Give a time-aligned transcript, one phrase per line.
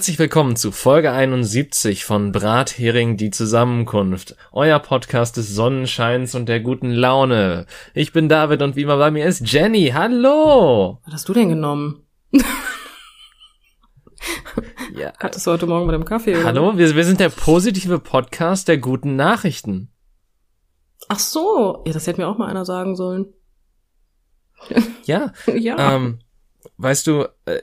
[0.00, 6.60] Herzlich willkommen zu Folge 71 von Brathering die Zusammenkunft, euer Podcast des Sonnenscheins und der
[6.60, 7.66] guten Laune.
[7.92, 9.90] Ich bin David und wie immer bei mir ist Jenny.
[9.92, 11.00] Hallo!
[11.04, 12.06] Was hast du denn genommen?
[14.96, 15.12] Ja.
[15.18, 16.34] Hattest du heute Morgen mit dem Kaffee?
[16.34, 16.44] Oder?
[16.44, 19.92] Hallo, wir, wir sind der positive Podcast der guten Nachrichten.
[21.08, 23.26] Ach so, ja, das hätte mir auch mal einer sagen sollen.
[25.04, 25.94] Ja, ja.
[25.94, 26.20] ähm,
[26.78, 27.60] weißt du, äh,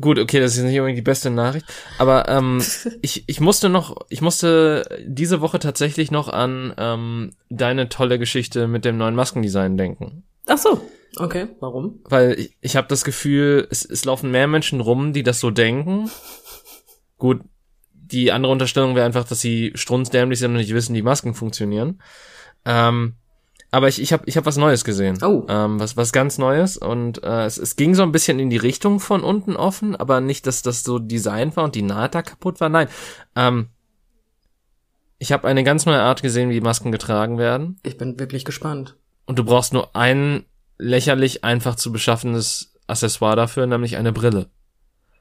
[0.00, 1.66] gut, okay, das ist nicht unbedingt die beste Nachricht,
[1.98, 2.62] aber ähm,
[3.02, 8.68] ich, ich musste noch, ich musste diese Woche tatsächlich noch an ähm, deine tolle Geschichte
[8.68, 10.24] mit dem neuen Maskendesign denken.
[10.46, 10.80] Ach so,
[11.16, 12.00] okay, warum?
[12.04, 15.50] Weil ich, ich habe das Gefühl, es, es laufen mehr Menschen rum, die das so
[15.50, 16.10] denken.
[17.18, 17.40] Gut,
[17.92, 22.00] die andere Unterstellung wäre einfach, dass sie strunzdämlich sind und nicht wissen, wie Masken funktionieren.
[22.64, 23.14] Ähm,
[23.70, 25.22] aber ich, ich habe ich hab was Neues gesehen.
[25.22, 25.44] Oh.
[25.48, 26.76] Ähm, was, was ganz Neues.
[26.76, 30.20] Und äh, es, es ging so ein bisschen in die Richtung von unten offen, aber
[30.20, 32.70] nicht, dass das so Design war und die Naht da kaputt war.
[32.70, 32.88] Nein.
[33.36, 33.68] Ähm,
[35.18, 37.78] ich habe eine ganz neue Art gesehen, wie Masken getragen werden.
[37.82, 38.96] Ich bin wirklich gespannt.
[39.26, 40.46] Und du brauchst nur ein
[40.78, 44.48] lächerlich einfach zu beschaffendes Accessoire dafür, nämlich eine Brille.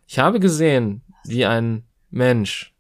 [0.06, 2.73] Ich habe gesehen, wie ein Mensch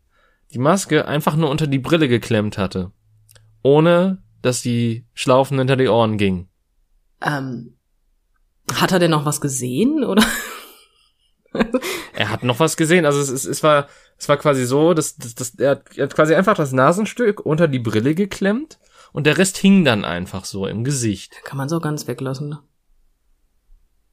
[0.53, 2.91] die Maske einfach nur unter die Brille geklemmt hatte,
[3.63, 6.49] ohne dass die Schlaufen hinter die Ohren gingen.
[7.21, 7.77] Ähm,
[8.73, 10.23] hat er denn noch was gesehen oder?
[12.13, 13.87] Er hat noch was gesehen, also es, es, es war
[14.17, 17.45] es war quasi so, dass, dass, dass er, hat, er hat quasi einfach das Nasenstück
[17.45, 18.79] unter die Brille geklemmt
[19.13, 21.35] und der Rest hing dann einfach so im Gesicht.
[21.43, 22.49] Kann man so ganz weglassen.
[22.49, 22.59] ne?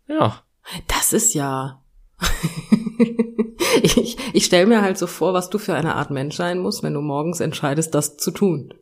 [0.07, 0.43] Ja,
[0.87, 1.83] Das ist ja.
[3.83, 6.83] ich ich stelle mir halt so vor, was du für eine Art Mensch sein musst,
[6.83, 8.75] wenn du morgens entscheidest, das zu tun.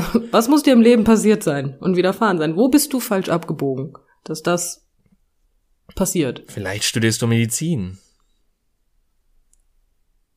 [0.30, 2.56] Was muss dir im Leben passiert sein und widerfahren sein?
[2.56, 3.92] Wo bist du falsch abgebogen,
[4.24, 4.86] dass das
[5.94, 6.44] passiert?
[6.48, 7.98] vielleicht studierst du Medizin.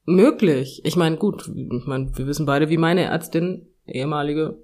[0.05, 0.81] Möglich.
[0.83, 4.57] Ich meine, gut, ich mein, wir wissen beide, wie meine Ärztin, ehemalige,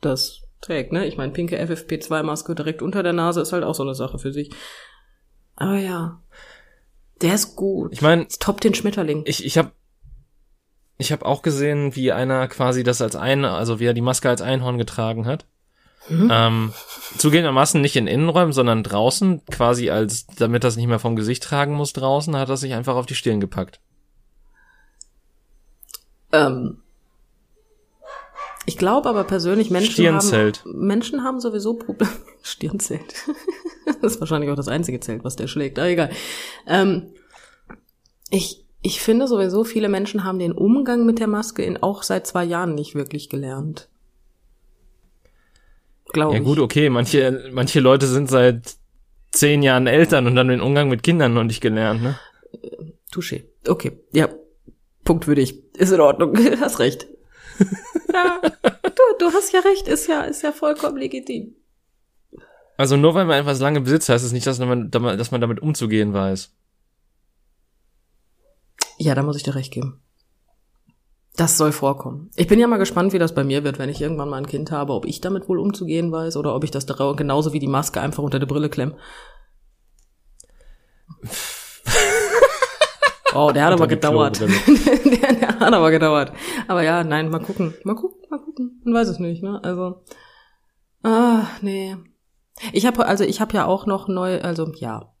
[0.00, 1.06] das trägt, ne?
[1.06, 4.32] Ich meine, pinke FFP2-Maske direkt unter der Nase ist halt auch so eine Sache für
[4.32, 4.50] sich.
[5.56, 6.22] Aber ja,
[7.22, 7.92] der ist gut.
[7.92, 9.22] Ich meine, Es toppt den Schmetterling.
[9.24, 9.72] ich, ich habe
[10.96, 14.28] ich hab auch gesehen, wie einer quasi das als ein, also wie er die Maske
[14.28, 15.46] als Einhorn getragen hat.
[16.10, 16.74] Ähm,
[17.16, 21.74] zugegebenermaßen nicht in Innenräumen, sondern draußen, quasi als, damit das nicht mehr vom Gesicht tragen
[21.74, 23.80] muss draußen, hat er sich einfach auf die Stirn gepackt.
[26.32, 26.82] Ähm,
[28.66, 30.60] ich glaube aber persönlich, Menschen Stirnzelt.
[30.64, 32.12] haben, Menschen haben sowieso Probleme.
[32.42, 33.14] Stirnzelt.
[34.02, 35.78] das ist wahrscheinlich auch das einzige Zelt, was der schlägt.
[35.78, 36.10] Aber egal.
[36.66, 37.14] Ähm,
[38.28, 42.26] ich, ich finde sowieso, viele Menschen haben den Umgang mit der Maske in auch seit
[42.26, 43.88] zwei Jahren nicht wirklich gelernt.
[46.12, 46.44] Glaube Ja ich.
[46.44, 48.76] gut, okay, manche, manche Leute sind seit
[49.32, 52.18] zehn Jahren Eltern und haben den Umgang mit Kindern noch nicht gelernt, ne?
[53.10, 53.44] Touché.
[53.66, 53.98] Okay.
[54.12, 54.28] Ja.
[55.02, 55.62] Punkt für dich.
[55.76, 56.36] Ist in Ordnung.
[56.60, 57.06] Hast recht.
[58.12, 58.38] ja.
[58.42, 59.88] Du, du hast ja recht.
[59.88, 61.54] Ist ja, ist ja vollkommen legitim.
[62.76, 65.60] Also nur weil man etwas lange besitzt, heißt es nicht, dass man, dass man damit
[65.60, 66.52] umzugehen weiß.
[68.98, 70.00] Ja, da muss ich dir recht geben.
[71.36, 72.30] Das soll vorkommen.
[72.36, 74.46] Ich bin ja mal gespannt, wie das bei mir wird, wenn ich irgendwann mal ein
[74.46, 77.58] Kind habe, ob ich damit wohl umzugehen weiß oder ob ich das da genauso wie
[77.58, 78.94] die Maske einfach unter der Brille klemm.
[83.34, 84.40] Oh, der hat aber gedauert.
[84.40, 86.32] Der, der hat aber gedauert.
[86.68, 87.74] Aber ja, nein, mal gucken.
[87.82, 88.80] Mal gucken, mal gucken.
[88.84, 89.58] Man weiß es nicht, ne?
[89.64, 90.02] Also.
[91.02, 91.96] Ah, nee.
[92.72, 95.13] Ich habe also ich habe ja auch noch neu, also ja.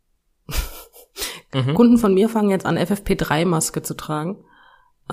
[1.54, 1.74] Mhm.
[1.74, 4.44] Kunden von mir fangen jetzt an FFP3 Maske zu tragen,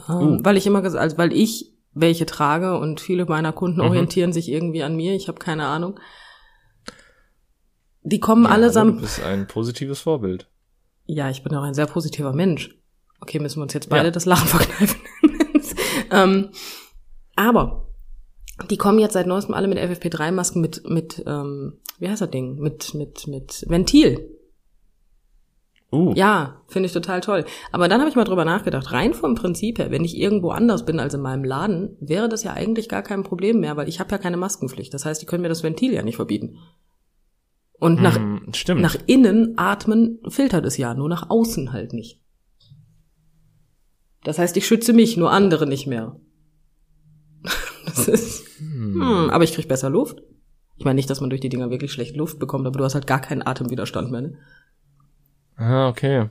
[0.10, 0.40] ähm, Uh.
[0.44, 3.88] weil ich immer gesagt, also weil ich welche trage und viele meiner Kunden Mhm.
[3.88, 5.14] orientieren sich irgendwie an mir.
[5.14, 6.00] Ich habe keine Ahnung.
[8.04, 9.02] Die kommen Ja, Du allesamt.
[9.02, 10.48] bist ein positives Vorbild.
[11.06, 12.76] Ja, ich bin auch ein sehr positiver Mensch.
[13.20, 14.12] Okay, müssen wir uns jetzt beide Ja.
[14.12, 15.00] das Lachen verkneifen.
[16.12, 16.50] ähm,
[17.36, 17.88] aber
[18.70, 22.58] die kommen jetzt seit neuestem alle mit FFP3-Masken mit, mit, ähm, wie heißt das Ding?
[22.60, 24.28] Mit, mit, mit Ventil.
[25.92, 27.44] Uh, Ja, finde ich total toll.
[27.72, 30.86] Aber dann habe ich mal drüber nachgedacht, rein vom Prinzip her, wenn ich irgendwo anders
[30.86, 34.00] bin als in meinem Laden, wäre das ja eigentlich gar kein Problem mehr, weil ich
[34.00, 34.94] habe ja keine Maskenpflicht.
[34.94, 36.58] Das heißt, die können mir das Ventil ja nicht verbieten.
[37.74, 38.20] Und nach,
[38.54, 38.82] stimmt.
[38.82, 42.22] nach innen atmen filtert es ja, nur nach außen halt nicht.
[44.24, 46.20] Das heißt, ich schütze mich, nur andere nicht mehr.
[47.84, 50.22] Das ist, hm, aber ich krieg besser Luft.
[50.78, 52.94] Ich meine nicht, dass man durch die Dinger wirklich schlecht Luft bekommt, aber du hast
[52.94, 54.22] halt gar keinen Atemwiderstand mehr.
[54.22, 54.38] Ne?
[55.58, 56.30] Ah, okay.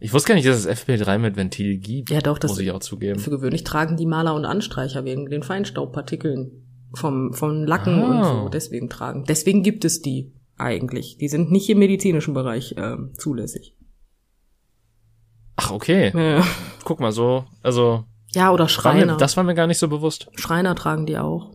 [0.00, 2.10] Ich wusste gar nicht, dass es FP3 mit Ventil gibt.
[2.10, 3.18] Ja, doch, das- muss ich auch zugeben.
[3.18, 6.50] Für gewöhnlich tragen die Maler und Anstreicher wegen den Feinstaubpartikeln
[6.94, 8.06] vom, vom Lacken Ah.
[8.08, 8.48] und so.
[8.50, 9.24] Deswegen tragen.
[9.26, 11.16] Deswegen gibt es die eigentlich.
[11.18, 13.76] Die sind nicht im medizinischen Bereich ähm, zulässig.
[15.56, 16.12] Ach, okay.
[16.14, 16.44] Ja,
[16.84, 18.04] Guck mal, so, also,
[18.34, 19.12] ja oder war Schreiner.
[19.14, 20.28] mir, das war mir gar nicht so bewusst.
[20.34, 21.54] Schreiner tragen die auch.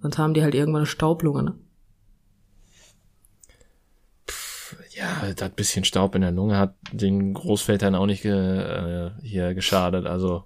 [0.00, 1.54] Sonst haben die halt irgendwann eine Staublunge, ne?
[5.02, 9.52] Ja, das bisschen Staub in der Lunge hat den Großvätern auch nicht ge, äh, hier
[9.54, 10.44] geschadet, also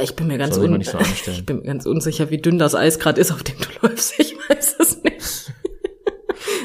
[0.00, 0.98] Ich bin mir ganz, un so
[1.30, 4.18] ich bin mir ganz unsicher, wie dünn das Eis gerade ist, auf dem du läufst.
[4.18, 5.52] Ich weiß es nicht.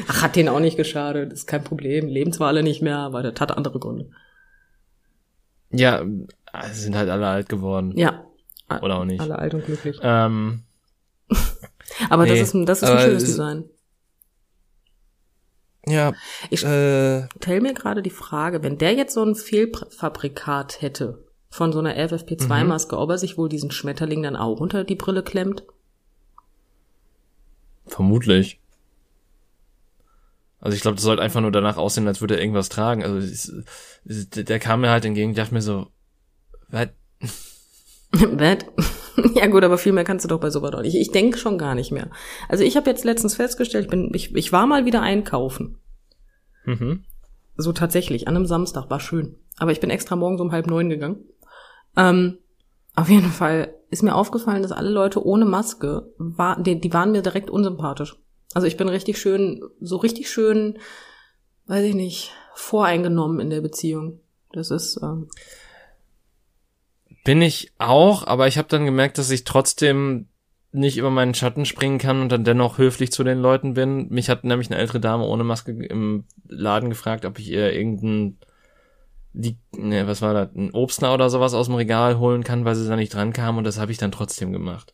[0.08, 1.32] Ach, hat denen auch nicht geschadet.
[1.32, 2.08] Ist kein Problem.
[2.08, 4.10] Leben zwar alle nicht mehr, aber das hat andere Gründe.
[5.70, 7.96] ja, äh, sind halt alle alt geworden.
[7.96, 8.24] Ja.
[8.82, 9.20] Oder auch nicht.
[9.20, 9.98] Alle alt und glücklich.
[10.02, 10.64] Ähm,
[12.08, 13.64] Aber Nee, das ist, ein- das ist ein schönes es- Design.
[15.86, 16.12] Ja,
[16.50, 21.72] Ich äh, stell mir gerade die Frage, wenn der jetzt so ein Fehlfabrikat hätte von
[21.72, 22.00] so einer Mhm.
[22.14, 25.64] FFP2-Maske, ob er sich wohl diesen Schmetterling dann auch unter die Brille klemmt?
[27.86, 28.60] vermutlich.
[30.60, 33.02] Also ich glaube, das sollte einfach nur danach aussehen, als würde er irgendwas tragen.
[33.02, 33.50] Also es,
[34.30, 35.86] der kam mir halt entgegen, ich dachte mir so,
[36.68, 36.88] was?
[38.36, 38.66] Bad.
[39.34, 40.96] ja gut, aber viel mehr kannst du doch bei sowas auch nicht.
[40.96, 42.10] Ich denke schon gar nicht mehr.
[42.48, 45.78] Also ich habe jetzt letztens festgestellt, ich, bin, ich, ich war mal wieder einkaufen.
[46.64, 47.04] Mhm.
[47.56, 49.36] So tatsächlich, an einem Samstag, war schön.
[49.58, 51.24] Aber ich bin extra morgens um halb neun gegangen.
[51.96, 52.38] Ähm,
[52.94, 57.12] auf jeden Fall ist mir aufgefallen, dass alle Leute ohne Maske, war, die, die waren
[57.12, 58.16] mir direkt unsympathisch.
[58.54, 60.78] Also ich bin richtig schön, so richtig schön,
[61.66, 64.20] weiß ich nicht, voreingenommen in der Beziehung.
[64.52, 65.28] Das ist, ähm,
[67.24, 70.28] Bin ich auch, aber ich habe dann gemerkt, dass ich trotzdem
[70.72, 74.08] nicht über meinen Schatten springen kann und dann dennoch höflich zu den Leuten bin.
[74.08, 78.38] Mich hat nämlich eine ältere Dame ohne Maske im Laden gefragt, ob ich ihr irgendein
[79.32, 82.74] die, ne, was war das, ein Obstner oder sowas aus dem Regal holen kann, weil
[82.74, 84.92] sie da nicht dran kam und das habe ich dann trotzdem gemacht.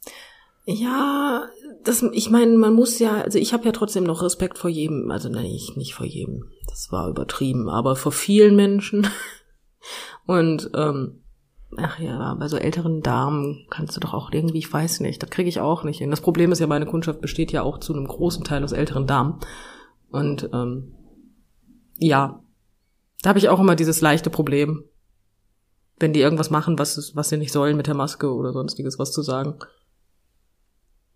[0.66, 1.48] Ja,
[1.84, 5.10] das, ich meine, man muss ja, also ich habe ja trotzdem noch Respekt vor jedem,
[5.10, 9.06] also nein, ich nicht vor jedem, das war übertrieben, aber vor vielen Menschen.
[10.26, 11.22] Und ähm,
[11.78, 15.30] ach ja, bei so älteren Damen kannst du doch auch irgendwie, ich weiß nicht, das
[15.30, 16.10] kriege ich auch nicht hin.
[16.10, 19.06] Das Problem ist ja, meine Kundschaft besteht ja auch zu einem großen Teil aus älteren
[19.06, 19.40] Damen.
[20.10, 20.94] Und ähm,
[21.98, 22.42] ja,
[23.22, 24.84] da habe ich auch immer dieses leichte Problem,
[25.98, 29.12] wenn die irgendwas machen, was, was sie nicht sollen mit der Maske oder sonstiges was
[29.12, 29.58] zu sagen.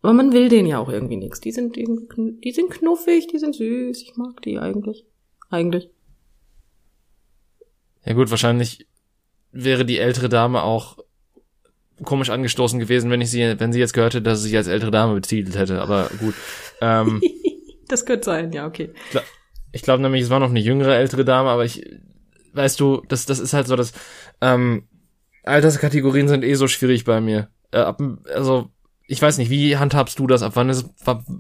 [0.03, 1.41] Aber man will denen ja auch irgendwie nichts.
[1.41, 4.01] Die sind, die, sind knuffig, die sind süß.
[4.03, 5.05] Ich mag die eigentlich.
[5.51, 5.91] Eigentlich.
[8.05, 8.87] Ja gut, wahrscheinlich
[9.53, 10.99] wäre die ältere Dame auch
[12.05, 14.69] komisch angestoßen gewesen, wenn ich sie, wenn sie jetzt gehört hätte, dass sie sich als
[14.69, 15.81] ältere Dame betitelt hätte.
[15.81, 16.35] Aber gut.
[16.83, 17.21] Ähm,
[17.89, 18.91] Das könnte sein, ja, okay.
[19.71, 21.85] ich glaube nämlich, es war noch eine jüngere ältere Dame, aber ich,
[22.55, 23.93] weißt du, das, das ist halt so, dass
[24.41, 24.89] ähm,
[25.43, 27.51] Alterskategorien sind eh so schwierig bei mir.
[27.71, 28.01] Äh, ab,
[28.33, 28.71] also
[29.07, 30.43] ich weiß nicht, wie handhabst du das?
[30.43, 30.87] Ab wann ist,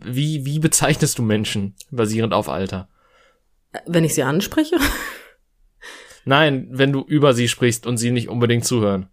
[0.05, 2.89] wie, wie bezeichnest du Menschen basierend auf Alter?
[3.87, 4.77] Wenn ich sie anspreche?
[6.25, 9.09] Nein, wenn du über sie sprichst und sie nicht unbedingt zuhören.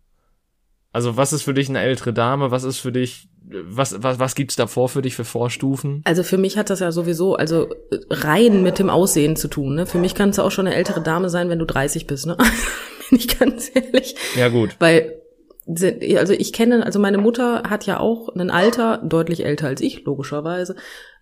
[0.92, 2.50] Also was ist für dich eine ältere Dame?
[2.50, 6.02] Was ist für dich, was, was, was gibt's davor für dich für Vorstufen?
[6.06, 7.68] Also für mich hat das ja sowieso, also
[8.10, 9.76] rein mit dem Aussehen zu tun.
[9.76, 9.86] Ne?
[9.86, 12.26] Für mich kannst du auch schon eine ältere Dame sein, wenn du 30 bist.
[12.26, 12.36] Ne?
[13.10, 14.16] Bin ich ganz ehrlich.
[14.36, 14.76] Ja gut.
[14.80, 15.22] Weil,
[15.68, 20.04] also ich kenne, also meine Mutter hat ja auch ein Alter, deutlich älter als ich,
[20.04, 20.76] logischerweise.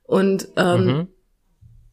[0.04, 1.08] Und ähm, Mhm.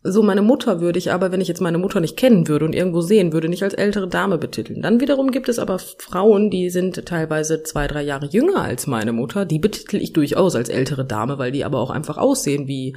[0.04, 2.74] So meine Mutter würde ich aber, wenn ich jetzt meine Mutter nicht kennen würde und
[2.74, 4.82] irgendwo sehen würde, nicht als ältere Dame betiteln.
[4.82, 9.12] Dann wiederum gibt es aber Frauen, die sind teilweise zwei, drei Jahre jünger als meine
[9.12, 9.44] Mutter.
[9.44, 12.96] Die betitel ich durchaus als ältere Dame, weil die aber auch einfach aussehen wie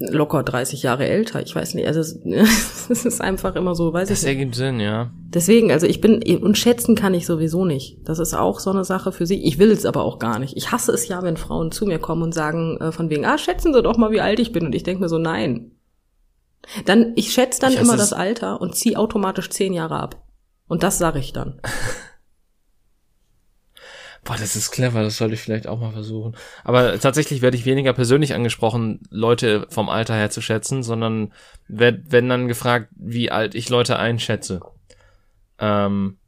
[0.00, 1.42] locker 30 Jahre älter.
[1.42, 2.12] Ich weiß nicht, also es,
[3.04, 4.36] ist einfach immer so, weiß Das ich nicht.
[4.38, 5.10] ergibt Sinn, ja.
[5.28, 7.98] Deswegen, also ich bin, und schätzen kann ich sowieso nicht.
[8.04, 9.44] Das ist auch so eine Sache für sich.
[9.44, 10.56] Ich will es aber auch gar nicht.
[10.56, 13.36] Ich hasse es ja, wenn Frauen zu mir kommen und sagen, äh, von wegen, ah,
[13.38, 14.66] schätzen Sie doch mal, wie alt ich bin.
[14.66, 15.72] Und ich denke mir so, nein.
[16.86, 20.22] Dann, ich schätze dann Ich immer das Alter und ziehe automatisch zehn Jahre ab.
[20.66, 21.60] Und das sage ich dann.
[24.30, 26.36] Boah, das ist clever, das sollte ich vielleicht auch mal versuchen.
[26.62, 31.32] Aber tatsächlich werde ich weniger persönlich angesprochen, Leute vom Alter her zu schätzen, sondern
[31.66, 34.60] werd, wenn dann gefragt, wie alt ich Leute einschätze.
[35.58, 36.18] Ähm,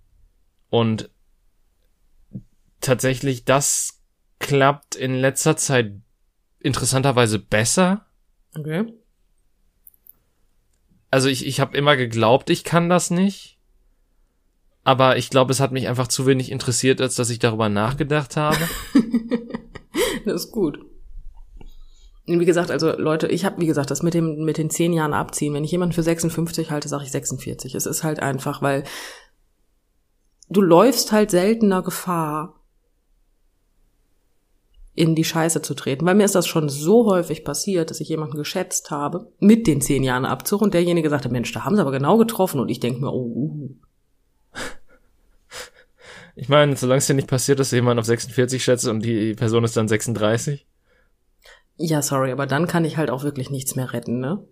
[0.68, 1.10] und
[2.80, 4.02] tatsächlich, das
[4.40, 5.92] klappt in letzter Zeit
[6.58, 8.06] interessanterweise besser.
[8.58, 8.92] Okay.
[11.08, 13.60] Also ich, ich habe immer geglaubt, ich kann das nicht.
[14.84, 18.36] Aber ich glaube, es hat mich einfach zu wenig interessiert, als dass ich darüber nachgedacht
[18.36, 18.58] habe.
[20.24, 20.78] Das ist gut.
[22.26, 25.12] Wie gesagt, also Leute, ich habe, wie gesagt, das mit dem mit den zehn Jahren
[25.12, 25.52] abziehen.
[25.52, 27.74] Wenn ich jemanden für 56 halte, sage ich 46.
[27.74, 28.84] Es ist halt einfach, weil
[30.48, 32.62] du läufst halt seltener Gefahr,
[34.94, 36.04] in die Scheiße zu treten.
[36.04, 39.80] Weil mir ist das schon so häufig passiert, dass ich jemanden geschätzt habe mit den
[39.80, 42.80] zehn Jahren Abzug und derjenige sagte, Mensch, da haben sie aber genau getroffen und ich
[42.80, 43.70] denke mir, oh, uh.
[46.34, 49.64] Ich meine, solange es dir nicht passiert, dass jemand auf 46 schätzt und die Person
[49.64, 50.66] ist dann 36.
[51.76, 54.44] Ja, sorry, aber dann kann ich halt auch wirklich nichts mehr retten, ne?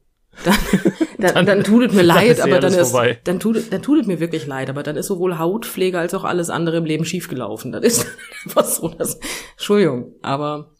[0.44, 0.54] Dann,
[1.18, 3.20] dann, dann, dann tut es mir leid, ist eh aber dann ist, vorbei.
[3.24, 6.24] dann tut, dann tut es mir wirklich leid, aber dann ist sowohl Hautpflege als auch
[6.24, 7.72] alles andere im Leben schiefgelaufen.
[7.72, 8.06] Das ist
[8.44, 9.18] einfach so, das,
[9.52, 10.74] Entschuldigung, aber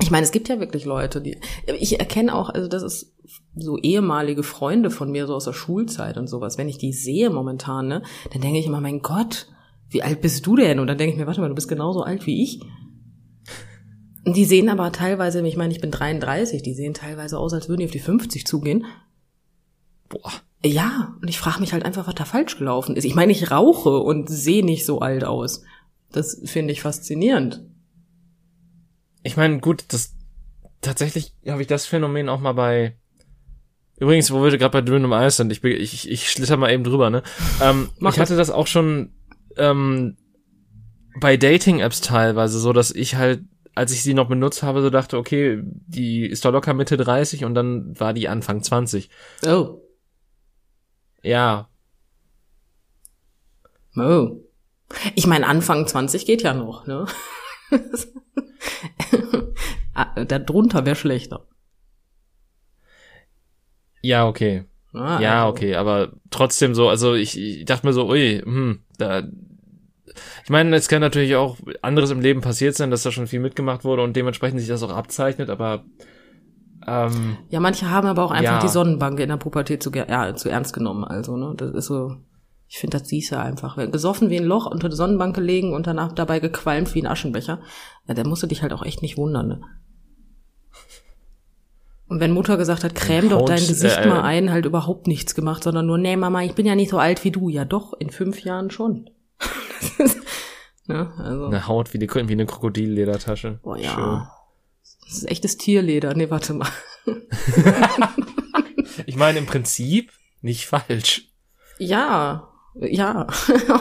[0.00, 3.14] ich meine, es gibt ja wirklich Leute, die, ich erkenne auch, also das ist
[3.56, 7.30] so ehemalige Freunde von mir, so aus der Schulzeit und sowas, wenn ich die sehe
[7.30, 8.02] momentan, ne,
[8.32, 9.48] dann denke ich immer, mein Gott,
[9.90, 10.78] wie alt bist du denn?
[10.78, 12.60] Und dann denke ich mir, warte mal, du bist genauso alt wie ich.
[14.24, 17.68] Und die sehen aber teilweise, ich meine, ich bin 33, die sehen teilweise aus, als
[17.68, 18.84] würden die auf die 50 zugehen.
[20.08, 20.32] Boah.
[20.64, 23.04] Ja, und ich frage mich halt einfach, was da falsch gelaufen ist.
[23.04, 25.62] Ich meine, ich rauche und sehe nicht so alt aus.
[26.10, 27.62] Das finde ich faszinierend.
[29.22, 30.14] Ich meine, gut, das
[30.80, 32.96] tatsächlich habe ich das Phänomen auch mal bei.
[34.00, 37.10] Übrigens, wo wir gerade bei Dünnem Eis sind, ich, ich, ich schlitter mal eben drüber,
[37.10, 37.22] ne?
[37.60, 39.12] Ähm, ich hatte das auch schon
[39.58, 40.16] ähm,
[41.20, 43.42] bei Dating-Apps teilweise, so dass ich halt,
[43.74, 47.44] als ich sie noch benutzt habe, so dachte, okay, die ist doch locker Mitte 30
[47.44, 49.10] und dann war die Anfang 20.
[49.46, 49.80] Oh.
[51.22, 51.68] Ja,
[53.98, 54.40] Oh.
[55.14, 57.06] Ich meine, Anfang 20 geht ja noch, ne?
[59.94, 61.44] Ah, Darunter wäre schlechter.
[64.00, 64.64] ja, okay.
[64.92, 69.22] Ah, Ja, okay, aber trotzdem so, also ich, ich dachte mir so, ui, hm, da.
[70.44, 73.40] Ich meine, es kann natürlich auch anderes im Leben passiert sein, dass da schon viel
[73.40, 75.84] mitgemacht wurde und dementsprechend sich das auch abzeichnet, aber
[76.86, 78.60] ähm, Ja, manche haben aber auch einfach Ja.
[78.60, 81.04] die Sonnenbank in der Pubertät zu, ja, zu ernst genommen.
[81.04, 82.16] Also, ne, das ist so,
[82.66, 83.76] ich finde, das siehst du einfach.
[83.76, 87.06] Wenn Gesoffen wie ein Loch unter die Sonnenbank gelegen und danach dabei gequalmt wie ein
[87.06, 87.60] Aschenbecher,
[88.06, 89.60] ja, dann musst du dich halt auch echt nicht wundern, ne?
[92.08, 95.34] Und wenn Mutter gesagt hat, creme doch dein Gesicht äh, mal ein, halt überhaupt nichts
[95.34, 97.48] gemacht, sondern nur, nee, Mama, ich bin ja nicht so alt wie du.
[97.48, 99.10] Ja doch, in fünf Jahren schon.
[100.86, 103.60] ne, also, eine Haut wie, die, wie eine Krokodilledertasche.
[103.62, 103.94] boah, ja.
[103.94, 104.22] Schön.
[105.06, 106.14] Das ist echtes Tierleder.
[106.14, 106.68] Nee, warte mal.
[109.06, 110.12] Ich meine, im Prinzip
[110.42, 111.32] nicht falsch.
[111.78, 113.26] Ja, ja,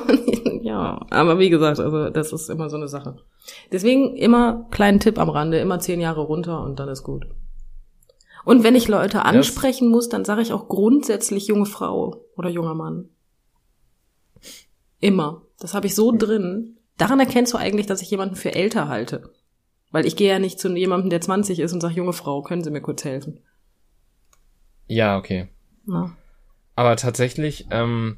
[0.61, 1.05] ja.
[1.09, 3.17] Aber wie gesagt, also das ist immer so eine Sache.
[3.71, 7.25] Deswegen immer kleinen Tipp am Rande, immer zehn Jahre runter und dann ist gut.
[8.47, 12.75] Und wenn ich Leute ansprechen muss, dann sage ich auch grundsätzlich junge Frau oder junger
[12.75, 13.09] Mann.
[15.01, 15.41] Immer.
[15.59, 16.77] Das habe ich so drin.
[16.97, 19.33] Daran erkennst du eigentlich, dass ich jemanden für älter halte.
[19.91, 22.63] Weil ich gehe ja nicht zu jemandem, der 20 ist und sage, junge Frau, können
[22.63, 23.41] Sie mir kurz helfen?
[24.87, 25.49] Ja, okay.
[25.85, 26.15] Na.
[26.73, 28.17] Aber tatsächlich, ähm,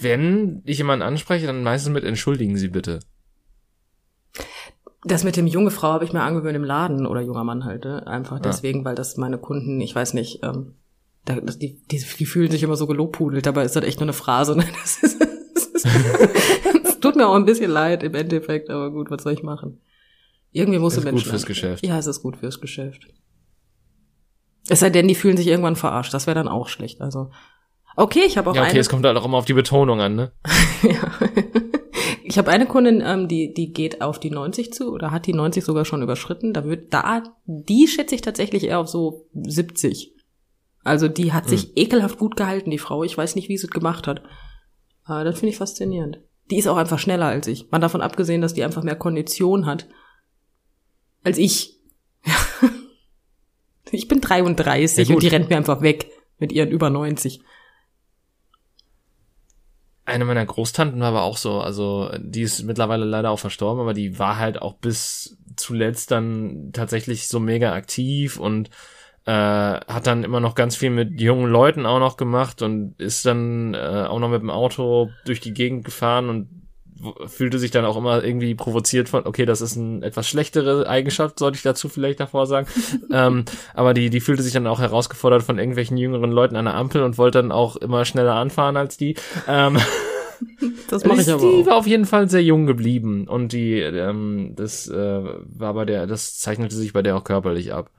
[0.00, 2.98] wenn ich jemanden anspreche, dann meistens mit entschuldigen Sie bitte.
[5.04, 7.84] Das mit dem junge Frau habe ich mir angewöhnt im Laden oder junger Mann halt,
[7.84, 8.06] ne?
[8.06, 10.74] einfach deswegen, weil das meine Kunden, ich weiß nicht, ähm,
[11.24, 14.12] da, die, die, die fühlen sich immer so gelobhudelt, dabei ist das echt nur eine
[14.12, 14.56] Phrase.
[14.56, 14.64] Ne?
[14.82, 15.20] Das, ist,
[15.54, 15.86] das, ist,
[16.84, 19.80] das tut mir auch ein bisschen leid im Endeffekt, aber gut, was soll ich machen?
[20.52, 21.84] Irgendwie muss Ist du gut fürs an- Geschäft.
[21.86, 23.06] Ja, es ist gut fürs Geschäft.
[24.68, 26.14] Es sei denn, die fühlen sich irgendwann verarscht.
[26.14, 27.00] Das wäre dann auch schlecht.
[27.00, 27.30] Also
[27.96, 28.78] okay, ich habe auch Ja, okay, eine.
[28.80, 30.32] es kommt halt auch immer auf die Betonung an, ne?
[30.82, 31.10] Ja.
[32.32, 35.34] Ich habe eine Kundin, ähm, die die geht auf die 90 zu oder hat die
[35.34, 36.54] 90 sogar schon überschritten.
[36.54, 40.14] Da wird da die schätze ich tatsächlich eher auf so 70.
[40.82, 43.04] Also die hat sich ekelhaft gut gehalten, die Frau.
[43.04, 44.22] Ich weiß nicht, wie sie es gemacht hat.
[45.04, 46.20] Aber das finde ich faszinierend.
[46.50, 47.70] Die ist auch einfach schneller als ich.
[47.70, 49.86] Mal davon abgesehen, dass die einfach mehr Kondition hat
[51.24, 51.80] als ich.
[53.90, 57.42] ich bin 33 Ja, und die rennt mir einfach weg mit ihren über 90.
[60.04, 63.94] Eine meiner Großtanten war aber auch so, also die ist mittlerweile leider auch verstorben, aber
[63.94, 68.70] die war halt auch bis zuletzt dann tatsächlich so mega aktiv und
[69.26, 73.24] äh, hat dann immer noch ganz viel mit jungen Leuten auch noch gemacht und ist
[73.24, 76.61] dann äh, auch noch mit dem Auto durch die Gegend gefahren und
[77.26, 81.38] fühlte sich dann auch immer irgendwie provoziert von, okay, das ist eine etwas schlechtere Eigenschaft,
[81.38, 82.66] sollte ich dazu vielleicht davor sagen.
[83.12, 83.44] ähm,
[83.74, 87.02] aber die, die fühlte sich dann auch herausgefordert von irgendwelchen jüngeren Leuten an der Ampel
[87.02, 89.16] und wollte dann auch immer schneller anfahren als die.
[89.48, 89.78] Ähm,
[90.88, 91.66] Das mache ich die aber die auch.
[91.66, 96.06] war auf jeden Fall sehr jung geblieben und die, ähm, das äh, war bei der,
[96.06, 97.90] das zeichnete sich bei der auch körperlich ab.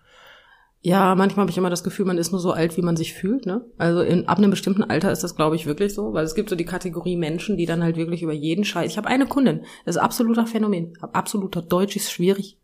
[0.86, 3.14] Ja, manchmal habe ich immer das Gefühl, man ist nur so alt, wie man sich
[3.14, 3.64] fühlt, ne?
[3.78, 6.50] Also in, ab einem bestimmten Alter ist das, glaube ich, wirklich so, weil es gibt
[6.50, 8.92] so die Kategorie Menschen, die dann halt wirklich über jeden Scheiß.
[8.92, 12.58] Ich habe eine Kundin, das ist absoluter Phänomen, absoluter Deutsch ist schwierig.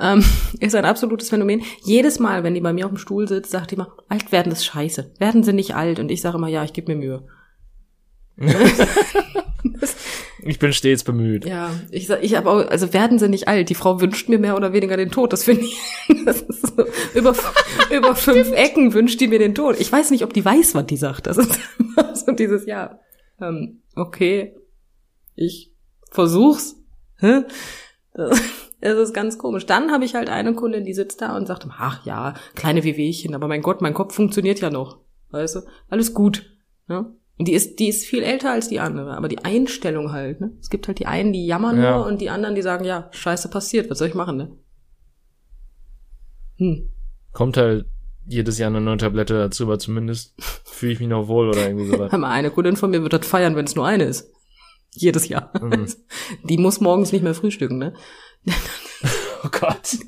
[0.00, 0.24] Ähm,
[0.58, 1.62] ist ein absolutes Phänomen.
[1.84, 4.50] Jedes Mal, wenn die bei mir auf dem Stuhl sitzt, sagt die immer, alt werden
[4.50, 5.12] ist scheiße.
[5.20, 6.00] Werden sie nicht alt?
[6.00, 7.22] Und ich sage immer, ja, ich gebe mir Mühe.
[10.46, 11.46] Ich bin stets bemüht.
[11.46, 13.70] Ja, ich sag, ich habe auch, also werden sie nicht alt.
[13.70, 15.32] Die Frau wünscht mir mehr oder weniger den Tod.
[15.32, 15.78] Das finde ich,
[16.24, 16.84] das ist so,
[17.14, 17.34] über,
[17.90, 19.80] über fünf Ecken wünscht die mir den Tod.
[19.80, 21.26] Ich weiß nicht, ob die weiß, was die sagt.
[21.26, 23.00] Das ist immer so dieses Jahr.
[23.40, 24.54] Ähm, okay,
[25.34, 25.72] ich
[26.10, 26.76] versuch's.
[27.18, 27.42] Hä?
[28.12, 28.40] Das,
[28.80, 29.66] das ist ganz komisch.
[29.66, 33.34] Dann habe ich halt eine Kundin, die sitzt da und sagt, ach ja, kleine Wehwehchen,
[33.34, 34.98] aber mein Gott, mein Kopf funktioniert ja noch.
[35.30, 35.60] Weißt du?
[35.88, 36.50] Alles gut.
[36.86, 37.12] Ne?
[37.36, 40.52] Und die ist, die ist viel älter als die andere, aber die Einstellung halt, ne?
[40.60, 41.96] Es gibt halt die einen, die jammern Ja.
[41.96, 44.56] nur und die anderen, die sagen, ja, scheiße passiert, was soll ich machen, ne?
[46.58, 46.88] Hm.
[47.32, 47.86] Kommt halt
[48.26, 51.88] jedes Jahr eine neue Tablette dazu, aber zumindest fühle ich mich noch wohl oder irgendwie
[51.88, 52.12] sowas.
[52.12, 54.30] Hör mal, eine Kundin von mir wird das feiern, wenn es nur eine ist.
[54.92, 55.50] Jedes Jahr.
[55.60, 55.86] Mhm.
[56.44, 57.94] Die muss morgens nicht mehr frühstücken, ne?
[59.42, 59.98] Oh Gott.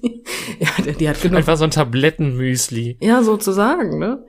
[0.61, 1.39] Ja, die, die hat genug.
[1.39, 2.99] Einfach so ein Tablettenmüsli.
[3.01, 4.25] Ja, sozusagen, ne?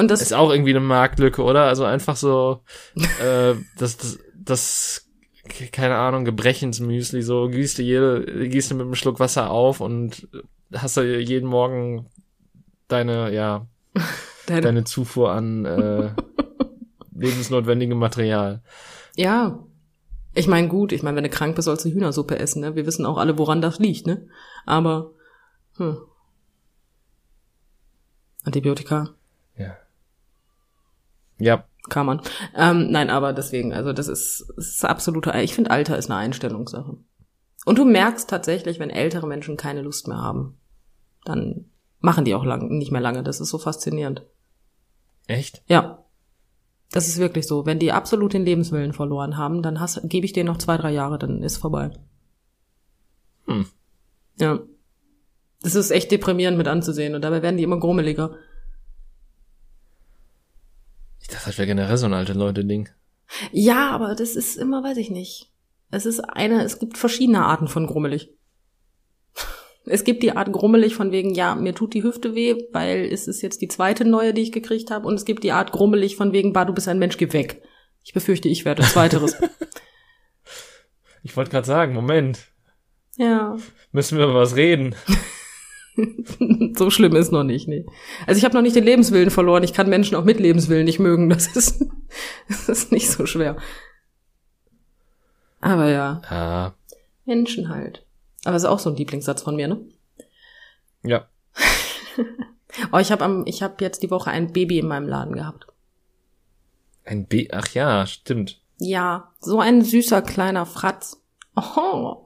[0.00, 1.64] Und das Ist auch irgendwie eine Marktlücke, oder?
[1.64, 2.62] Also einfach so,
[2.96, 5.06] äh, das, das, das,
[5.72, 10.26] keine Ahnung, Gebrechensmüsli, so gießt du jede, gießt du mit einem Schluck Wasser auf und
[10.74, 12.06] hast du jeden Morgen
[12.88, 13.66] deine, ja,
[14.46, 16.12] deine, deine Zufuhr an äh,
[17.14, 18.62] lebensnotwendigem Material.
[19.16, 19.58] Ja.
[20.32, 22.74] Ich meine, gut, ich meine, wenn du krank bist, sollst du Hühnersuppe essen, ne?
[22.74, 24.28] Wir wissen auch alle, woran das liegt, ne?
[24.64, 25.10] Aber,
[25.76, 25.98] hm.
[28.44, 29.10] Antibiotika.
[31.40, 32.20] Ja, kann man.
[32.54, 36.20] Ähm, nein, aber deswegen, also das ist, das ist absolute, ich finde, Alter ist eine
[36.20, 36.96] Einstellungssache.
[37.64, 40.58] Und du merkst tatsächlich, wenn ältere Menschen keine Lust mehr haben,
[41.24, 41.66] dann
[42.00, 43.22] machen die auch lang, nicht mehr lange.
[43.22, 44.22] Das ist so faszinierend.
[45.26, 45.62] echt?
[45.66, 46.04] Ja.
[46.92, 47.66] Das ist wirklich so.
[47.66, 51.18] Wenn die absolut den Lebenswillen verloren haben, dann gebe ich denen noch zwei, drei Jahre,
[51.18, 51.92] dann ist vorbei.
[53.46, 53.66] Hm.
[54.38, 54.58] Ja.
[55.62, 58.34] Das ist echt deprimierend mit anzusehen und dabei werden die immer grummeliger.
[61.20, 62.88] Ich dachte, das wäre generell so ein alte Leute-Ding.
[63.52, 65.52] Ja, aber das ist immer, weiß ich nicht.
[65.90, 68.30] Es ist eine, es gibt verschiedene Arten von grummelig.
[69.84, 73.28] Es gibt die Art grummelig von wegen, ja, mir tut die Hüfte weh, weil es
[73.28, 75.06] ist jetzt die zweite neue, die ich gekriegt habe.
[75.06, 77.62] Und es gibt die Art grummelig von wegen, bah, du bist ein Mensch, geh weg.
[78.04, 79.36] Ich befürchte, ich werde zweiteres.
[81.22, 82.38] Ich wollte gerade sagen, Moment,
[83.18, 83.56] ja,
[83.92, 84.94] müssen wir über was reden?
[86.76, 87.84] so schlimm ist noch nicht, nee.
[88.26, 89.62] Also ich habe noch nicht den Lebenswillen verloren.
[89.62, 91.28] Ich kann Menschen auch mit Lebenswillen nicht mögen.
[91.28, 91.84] Das ist,
[92.48, 93.56] das ist nicht so schwer.
[95.60, 96.72] Aber ja, Ah,
[97.26, 98.04] Menschen halt.
[98.44, 99.80] Aber ist auch so ein Lieblingssatz von mir, ne?
[101.02, 101.26] ja.
[102.92, 105.66] Oh, ich habe am, ich habe jetzt die Woche ein Baby in meinem Laden gehabt.
[107.04, 108.62] Ein B, ach ja, stimmt.
[108.78, 111.20] Ja, so ein süßer kleiner Fratz.
[111.56, 112.24] Oh,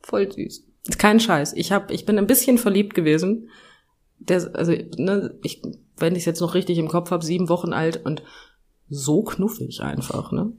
[0.00, 0.64] voll süß.
[0.88, 1.52] Ist kein Scheiß.
[1.54, 3.50] Ich hab, ich bin ein bisschen verliebt gewesen.
[4.18, 5.62] Der, also, ne, ich,
[5.96, 8.22] wenn ich es jetzt noch richtig im Kopf habe, sieben Wochen alt und
[8.88, 10.52] so knuffig einfach, ne?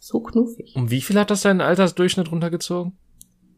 [0.00, 0.74] So knuffig.
[0.74, 2.92] Um wie viel hat das deinen Altersdurchschnitt runtergezogen?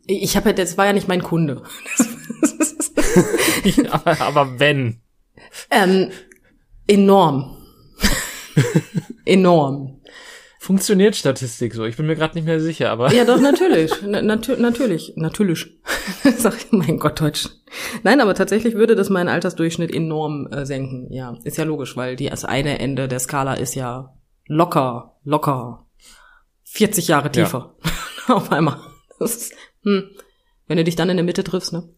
[0.06, 1.62] Ich habe ja, das war ja nicht mein Kunde.
[3.90, 5.00] aber, aber wenn.
[5.70, 6.10] ähm,
[6.87, 7.56] enorm.
[9.24, 10.00] enorm.
[10.64, 11.85] Funktioniert Statistik so?
[11.85, 13.92] Ich bin mir gerade nicht mehr sicher, aber Ja, doch, natürlich.
[14.07, 15.12] Na, natür natürlich.
[15.14, 15.79] Natürlich.
[16.38, 17.50] Sag ich, mein Gott, Deutsch.
[18.03, 21.12] Nein, aber tatsächlich würde das meinen Altersdurchschnitt enorm äh, senken.
[21.12, 24.14] Ja, ist ja logisch, weil die, das eine Ende der Skala ist ja
[24.46, 25.85] locker, locker
[26.64, 27.74] 40 Jahre tiefer.
[28.29, 28.79] Auf einmal.
[29.18, 30.12] Das ist, hm.
[30.66, 31.90] Wenn du dich dann in der Mitte triffst, ne?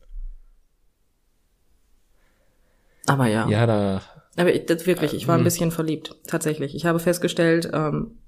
[3.06, 3.46] Aber ja.
[3.48, 4.02] ja, da
[4.36, 5.44] Aber ich, das wirklich, ich war ein Ähm.
[5.44, 6.16] bisschen verliebt.
[6.26, 6.74] Tatsächlich.
[6.74, 8.18] Ich habe festgestellt, ähm,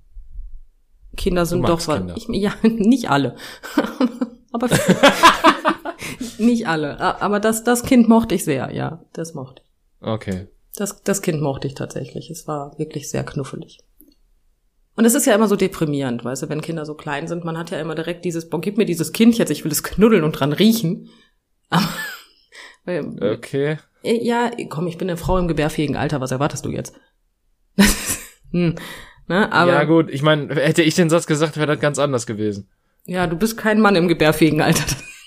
[1.19, 1.99] Kinder sind doch was.
[1.99, 2.15] Kinder.
[2.17, 3.37] Ich, ja, nicht alle.
[4.53, 4.69] aber
[6.39, 6.99] nicht alle.
[7.21, 9.05] Aber das, das Kind mochte ich sehr, ja.
[9.13, 10.07] Das mochte ich.
[10.07, 10.47] okay.
[10.77, 12.31] Das, das Kind mochte ich tatsächlich.
[12.31, 13.81] Es war wirklich sehr knuffelig.
[14.95, 17.59] Und es ist ja immer so deprimierend, weißt du, wenn Kinder so klein sind, man
[17.59, 20.23] hat ja immer direkt dieses, boah, gib mir dieses Kind jetzt, ich will es knuddeln
[20.25, 21.09] und dran riechen.
[21.71, 21.89] Aber,
[23.21, 23.79] Okay.
[24.05, 26.95] äh, Ja, komm, ich bin eine Frau im gebärfähigen Alter, was erwartest du jetzt?
[28.53, 28.77] hm,
[29.29, 31.99] ne, aber ja ja, gut, ich meine, hätte ich den Satz gesagt, wäre das ganz
[31.99, 32.69] anders gewesen.
[33.07, 34.85] du bist kein Mann im gebärfähigen Alter.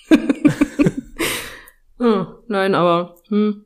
[1.99, 3.65] hm, nein, aber hm,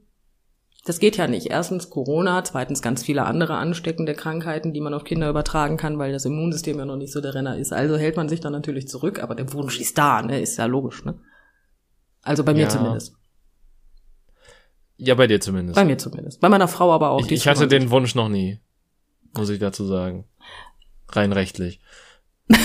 [0.85, 1.47] das geht ja nicht.
[1.47, 6.11] Erstens Corona, zweitens ganz viele andere ansteckende Krankheiten, die man auf Kinder übertragen kann, weil
[6.11, 7.73] das Immunsystem ja noch nicht so der Renner ist.
[7.73, 10.39] Also hält man sich dann natürlich zurück, aber der Wunsch ist da, ne?
[10.39, 11.15] Ist ja logisch, ne?
[12.21, 12.69] Also bei mir Ja.
[12.69, 13.15] zumindest.
[14.97, 15.75] Ja, bei dir zumindest.
[15.75, 16.39] Bei mir zumindest.
[16.39, 17.25] Bei meiner Frau aber auch.
[17.25, 18.59] ich, ich hatte den Wunsch noch nie,
[19.37, 20.25] muss ich dazu sagen.
[21.09, 21.79] Rein rechtlich.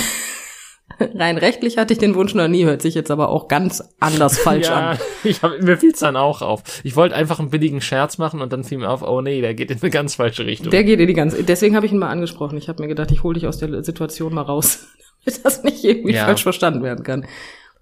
[1.14, 4.38] Rein rechtlich hatte ich den Wunsch noch nie, hört sich jetzt aber auch ganz anders
[4.40, 4.98] falsch ja, an.
[5.24, 6.62] ich hab, mir fiel's dann auch auf.
[6.84, 9.54] Ich wollte einfach einen billigen Scherz machen und dann fiel mir auf, oh nee, der
[9.54, 10.70] geht in eine ganz falsche Richtung.
[10.70, 11.42] Der geht in die ganze.
[11.42, 12.58] Deswegen habe ich ihn mal angesprochen.
[12.58, 14.88] Ich habe mir gedacht, ich hole dich aus der Situation mal raus,
[15.24, 16.26] damit das nicht irgendwie Ja.
[16.26, 17.24] falsch verstanden werden kann.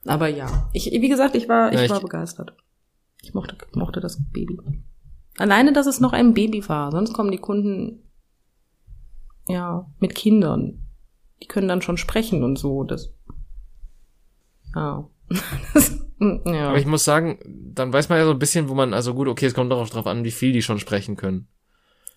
[0.05, 2.53] Aber ja, ich, wie gesagt, ich war, ich, Ja, ich- war begeistert.
[3.23, 4.61] Ich mochte, mochte das Baby.
[5.39, 6.93] Alleine, dass es noch ein Baby war.
[6.93, 8.05] Sonst kommen die Kunden
[9.49, 10.87] ja mit Kindern.
[11.43, 12.85] Die können dann schon sprechen und so.
[12.85, 13.13] Das
[14.75, 15.09] ja.
[15.75, 15.99] Das,
[16.47, 16.69] ja.
[16.69, 17.39] Aber ich muss sagen,
[17.75, 19.91] dann weiß man ja so ein bisschen, wo man, also gut, okay, es kommt darauf
[19.91, 21.49] drauf an, wie viel die schon sprechen können.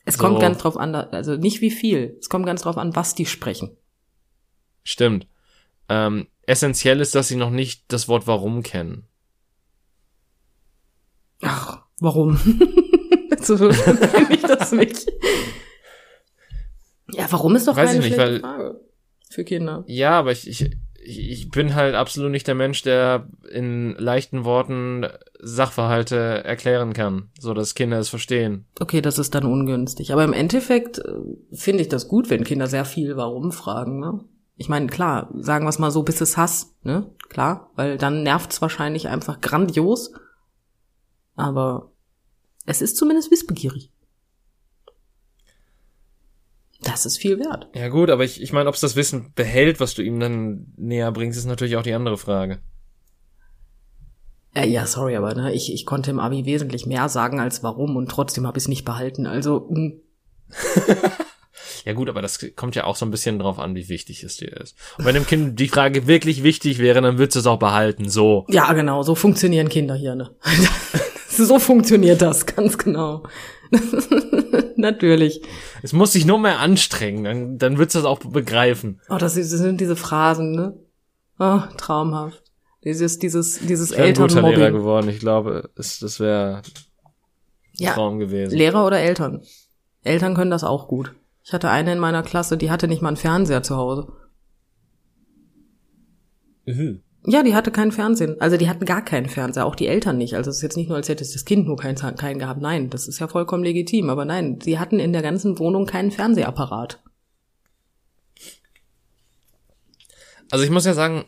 [0.06, 0.42] es kommt so.
[0.42, 2.18] ganz drauf an, also nicht wie viel.
[2.20, 3.78] Es kommt ganz drauf an, was die sprechen.
[4.84, 5.28] Stimmt.
[5.90, 9.08] Ähm, essentiell ist, dass sie noch nicht das Wort warum kennen.
[11.44, 12.38] Ach, warum?
[13.42, 15.12] so finde ich das nicht.
[17.14, 18.80] Ja, warum ist doch Weiß keine ich nicht, schlechte weil- Frage
[19.30, 19.84] für Kinder.
[19.88, 20.62] Ja, aber ich, ich,
[21.04, 25.08] ich ich bin halt absolut nicht der Mensch, der in leichten Worten
[25.40, 28.66] Sachverhalte erklären kann, so dass Kinder es verstehen.
[28.80, 30.14] Okay, das ist dann ungünstig.
[30.14, 31.14] Aber im Endeffekt äh,
[31.54, 34.00] finde ich das gut, wenn Kinder sehr viel Warum fragen.
[34.00, 34.20] Ne?
[34.58, 37.10] Ich meine, klar, sagen wir es mal so, bis es Hass, ne?
[37.30, 40.12] Klar, weil dann nervt's wahrscheinlich einfach grandios.
[41.36, 41.92] Aber
[42.68, 43.92] es ist zumindest wissbegierig.
[46.84, 47.68] Das ist viel wert.
[47.76, 50.74] Ja gut, aber ich, ich meine, ob es das Wissen behält, was du ihm dann
[50.78, 52.60] näher bringst, ist natürlich auch die andere Frage.
[54.54, 57.96] Äh, ja, sorry, aber ne, ich, ich konnte im Abi wesentlich mehr sagen als warum
[57.96, 59.28] und trotzdem habe ich es nicht behalten.
[59.28, 59.94] Also, mh,
[61.86, 64.38] Ja gut, aber das kommt ja auch so ein bisschen drauf an, wie wichtig es
[64.38, 64.76] dir ist.
[64.98, 68.10] Und wenn dem Kind die Frage wirklich wichtig wäre, dann würdest du es auch behalten,
[68.10, 68.46] so.
[68.50, 70.30] ja, genau, so funktionieren Kinder hier, ne?
[71.30, 73.24] so funktioniert das, ganz genau.
[74.76, 75.42] Natürlich.
[75.82, 79.00] Es muss sich nur mehr anstrengen, dann, dann würdest du es auch begreifen.
[79.10, 80.78] Oh, das, das sind diese Phrasen, ne?
[81.40, 82.44] Oh, traumhaft.
[82.84, 84.74] Dieses, dieses, dieses Ich wäre ein guter Lehrer Elternmobbing.
[84.80, 86.62] geworden, ich glaube, es, das wäre
[87.74, 88.58] Ja, Traum gewesen.
[88.58, 89.42] Lehrer oder Eltern.
[90.04, 91.14] Eltern können das auch gut.
[91.44, 94.08] Ich hatte eine in meiner Klasse, die hatte nicht mal einen Fernseher zu Hause.
[96.66, 97.02] Mhm.
[97.26, 98.42] Ja, die hatte keinen Fernsehen.
[98.42, 100.36] Also die hatten gar keinen Fernseher, auch die Eltern nicht.
[100.36, 102.62] Also es ist jetzt nicht nur, als hätte das Kind nur keinen, keinen gehabt.
[102.62, 104.10] Nein, das ist ja vollkommen legitim.
[104.10, 107.02] Aber nein, sie hatten in der ganzen Wohnung keinen Fernsehapparat.
[110.50, 111.26] Also ich muss ja sagen,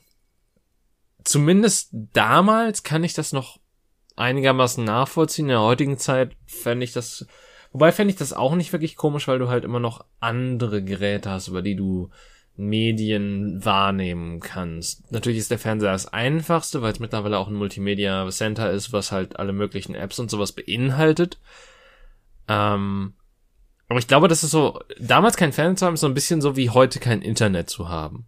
[1.24, 3.60] zumindest damals kann ich das noch
[4.16, 5.46] einigermaßen nachvollziehen.
[5.46, 7.28] In der heutigen Zeit fände ich das,
[7.72, 11.30] wobei fände ich das auch nicht wirklich komisch, weil du halt immer noch andere Geräte
[11.30, 12.10] hast, über die du
[12.56, 15.12] Medien wahrnehmen kannst.
[15.12, 19.12] Natürlich ist der Fernseher das einfachste, weil es mittlerweile auch ein Multimedia Center ist, was
[19.12, 21.40] halt alle möglichen Apps und sowas beinhaltet.
[22.48, 23.14] Ähm,
[23.90, 26.42] aber ich glaube, das ist so, damals kein Fernseher zu haben, ist so ein bisschen
[26.42, 28.26] so wie heute kein Internet zu haben.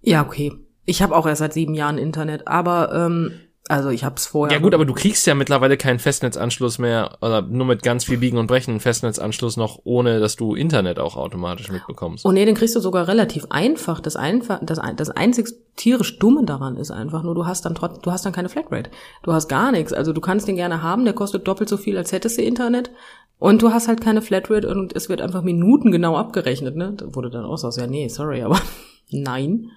[0.00, 0.52] Ja, okay.
[0.86, 4.56] Ich habe auch erst seit sieben Jahren Internet, aber ähm, also ich habe es vorher.
[4.56, 8.18] Ja gut, aber du kriegst ja mittlerweile keinen Festnetzanschluss mehr, oder nur mit ganz viel
[8.18, 12.24] Biegen und Brechen einen Festnetzanschluss noch, ohne dass du Internet auch automatisch mitbekommst.
[12.24, 14.00] Oh nee, den kriegst du sogar relativ einfach.
[14.00, 18.00] Das einfach, das, das einzig tierisch Dumme daran ist einfach nur, du hast dann trotz,
[18.00, 18.90] du hast dann keine Flatrate.
[19.22, 19.92] Du hast gar nichts.
[19.92, 22.90] Also du kannst den gerne haben, der kostet doppelt so viel, als hättest du Internet.
[23.38, 26.94] Und du hast halt keine Flatrate und es wird einfach minutengenau abgerechnet, ne?
[26.96, 28.60] Da wurde dann auch so, ja, nee, sorry, aber
[29.10, 29.70] nein.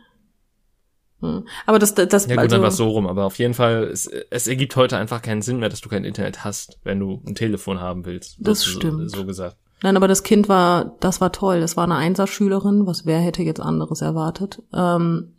[1.21, 1.45] Hm.
[1.65, 4.07] Aber das, das, ja gut, also, dann war so rum, aber auf jeden Fall, es,
[4.07, 7.35] es ergibt heute einfach keinen Sinn mehr, dass du kein Internet hast, wenn du ein
[7.35, 8.37] Telefon haben willst.
[8.39, 9.11] Das so, stimmt.
[9.11, 9.57] So gesagt.
[9.81, 11.61] Nein, aber das Kind war, das war toll.
[11.61, 12.85] Das war eine Einserschülerin.
[12.85, 14.61] Was wer hätte jetzt anderes erwartet?
[14.73, 15.35] Ähm,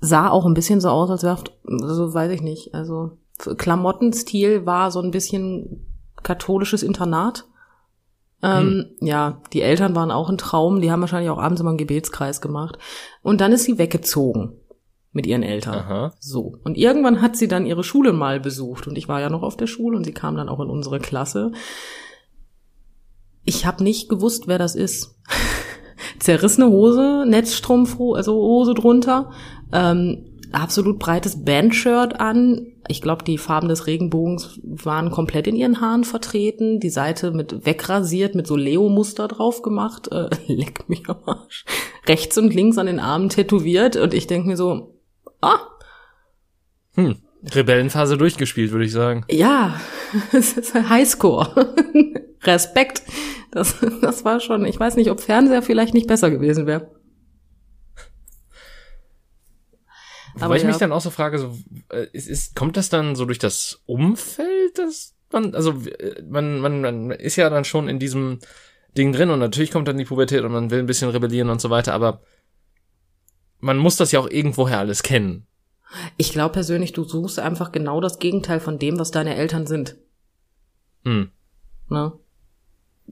[0.00, 2.74] sah auch ein bisschen so aus, als wäre, so weiß ich nicht.
[2.74, 3.12] Also
[3.56, 5.86] Klamottenstil war so ein bisschen
[6.22, 7.46] katholisches Internat.
[8.42, 10.80] Ähm, Ja, die Eltern waren auch ein Traum.
[10.80, 12.78] Die haben wahrscheinlich auch abends immer einen Gebetskreis gemacht.
[13.22, 14.54] Und dann ist sie weggezogen
[15.14, 15.74] mit ihren Eltern.
[15.76, 16.14] Aha.
[16.20, 16.58] So.
[16.64, 18.86] Und irgendwann hat sie dann ihre Schule mal besucht.
[18.86, 20.98] Und ich war ja noch auf der Schule und sie kam dann auch in unsere
[20.98, 21.52] Klasse.
[23.44, 25.16] Ich habe nicht gewusst, wer das ist.
[26.18, 29.30] Zerrissene Hose, Netzstrumpf, also Hose drunter,
[29.72, 32.66] ähm, absolut breites Bandshirt an.
[32.88, 36.80] Ich glaube, die Farben des Regenbogens waren komplett in ihren Haaren vertreten.
[36.80, 40.08] Die Seite mit wegrasiert, mit so Leo-Muster drauf gemacht.
[40.10, 41.64] Äh, leck mich am Arsch.
[42.06, 43.96] Rechts und links an den Armen tätowiert.
[43.96, 44.93] Und ich denk mir so,
[45.44, 45.74] ah,
[46.94, 47.16] Hm.
[47.54, 49.24] Rebellenphase durchgespielt, würde ich sagen.
[49.30, 49.80] Ja,
[50.32, 51.74] es ist ein Highscore.
[52.42, 53.02] Respekt.
[53.50, 56.90] Das, das war schon, ich weiß nicht, ob Fernseher vielleicht nicht besser gewesen wäre.
[60.34, 60.68] Wobei Aber ich ja.
[60.68, 61.56] mich dann auch so frage, so,
[61.90, 66.58] äh, ist, ist, kommt das dann so durch das Umfeld, dass man, also äh, man,
[66.58, 68.40] man, man ist ja dann schon in diesem
[68.96, 71.60] Ding drin und natürlich kommt dann die Pubertät und man will ein bisschen rebellieren und
[71.60, 72.22] so weiter, aber
[73.64, 75.46] man muss das ja auch irgendwoher alles kennen.
[76.16, 79.96] Ich glaube persönlich, du suchst einfach genau das Gegenteil von dem, was deine Eltern sind.
[81.04, 81.30] Hm.
[81.88, 82.12] Ne?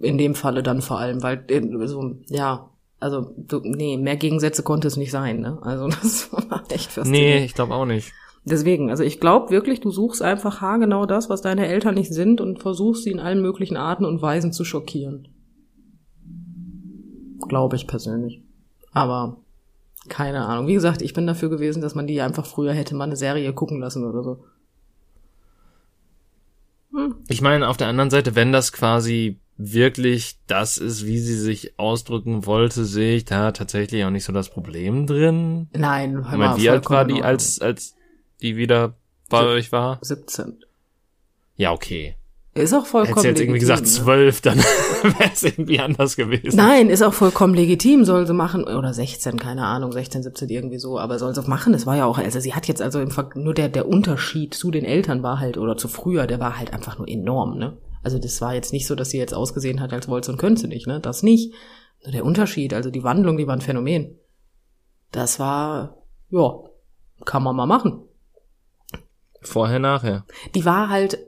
[0.01, 4.63] In dem Falle dann vor allem, weil äh, so, ja, also du, nee, mehr Gegensätze
[4.63, 5.59] konnte es nicht sein, ne?
[5.63, 7.41] Also das war echt faszinierend.
[7.41, 8.13] Nee, ich glaube auch nicht.
[8.45, 12.41] Deswegen, also ich glaube wirklich, du suchst einfach haargenau das, was deine Eltern nicht sind
[12.41, 15.29] und versuchst sie in allen möglichen Arten und Weisen zu schockieren.
[17.49, 18.43] Glaube ich persönlich.
[18.93, 19.43] Aber
[20.09, 20.67] keine Ahnung.
[20.67, 23.53] Wie gesagt, ich bin dafür gewesen, dass man die einfach früher hätte mal eine Serie
[23.53, 24.45] gucken lassen oder so.
[27.29, 31.79] Ich meine, auf der anderen Seite, wenn das quasi wirklich das ist, wie sie sich
[31.79, 35.69] ausdrücken wollte, sehe ich da tatsächlich auch nicht so das Problem drin.
[35.73, 37.95] Nein, Ich meine, wie alt war die, als, als
[38.41, 38.95] die wieder
[39.29, 39.99] bei euch war?
[40.03, 40.65] 17.
[41.57, 42.17] Ja, okay.
[42.55, 44.05] Ist auch vollkommen Hättest du jetzt irgendwie legitim, gesagt ne?
[44.05, 44.59] zwölf, dann
[45.03, 46.55] wäre es irgendwie anders gewesen.
[46.55, 48.65] Nein, ist auch vollkommen legitim, soll sie machen.
[48.65, 51.73] Oder 16, keine Ahnung, 16, 17 irgendwie so, aber soll sie machen.
[51.73, 54.53] Es war ja auch, also sie hat jetzt also im Ver nur der, der Unterschied
[54.53, 57.79] zu den Eltern war halt, oder zu früher, der war halt einfach nur enorm, ne?
[58.03, 60.61] Also das war jetzt nicht so, dass sie jetzt ausgesehen hat, als wollte und könnte
[60.61, 61.01] sie nicht, ne?
[61.01, 61.55] Das nicht.
[62.05, 64.19] Nur der Unterschied, also die Wandlung, die war ein Phänomen.
[65.11, 66.53] Das war, ja,
[67.25, 68.03] kann man mal machen.
[69.41, 70.27] Vorher, nachher.
[70.55, 71.19] Die war halt,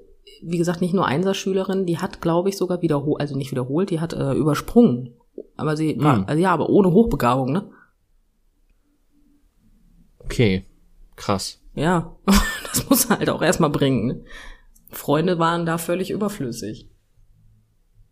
[0.46, 4.00] wie gesagt, nicht nur Einserschülerin, die hat, glaube ich, sogar wiederholt, also nicht wiederholt, die
[4.00, 5.14] hat äh, übersprungen.
[5.56, 6.24] Aber sie war, Hm.
[6.26, 7.70] also ja, aber ohne Hochbegabung, ne?
[10.20, 10.64] Okay.
[11.16, 11.60] Krass.
[11.74, 12.16] Ja,
[12.72, 14.06] das muss halt auch erstmal bringen.
[14.06, 14.24] Ne?
[14.90, 16.88] Freunde waren da völlig überflüssig.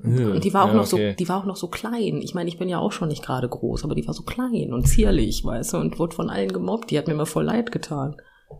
[0.05, 1.11] Und die war auch ja, noch okay.
[1.11, 2.21] so, die war auch noch so klein.
[2.23, 4.73] Ich meine, ich bin ja auch schon nicht gerade groß, aber die war so klein
[4.73, 6.91] und zierlich, weißt du, und wurde von allen gemobbt.
[6.91, 8.17] Die hat mir immer voll leid getan.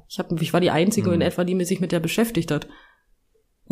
[0.09, 1.15] Ich hab, ich war die einzige Hm.
[1.15, 2.69] in etwa, die mir sich mit der beschäftigt hat.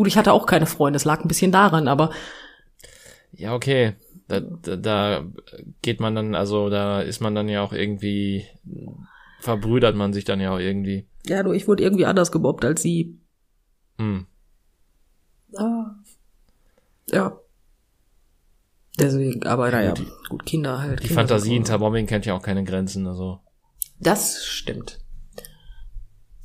[0.01, 2.11] Gut, ich hatte auch keine Freunde, es lag ein bisschen daran, aber
[3.33, 3.97] Ja, okay.
[4.29, 5.27] Da, da, da
[5.83, 8.47] geht man dann, also da ist man dann ja auch irgendwie,
[9.41, 11.07] verbrüdert man sich dann ja auch irgendwie.
[11.27, 13.21] ja, du, ich wurde irgendwie anders gemobbt als sie.
[13.99, 14.25] Hm.
[15.59, 15.95] Ah.
[17.11, 17.39] Ja.
[18.99, 21.03] Deswegen, aber naja, die- gut, Kinder halt.
[21.03, 23.41] Die Kinder Fantasie hinter Mobbing kennt ja auch keine Grenzen, also.
[23.99, 24.99] Das stimmt.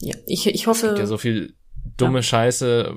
[0.01, 0.87] Ja, ich, ich hoffe.
[0.87, 1.55] gibt ja so viel
[1.97, 2.95] dumme Scheiße.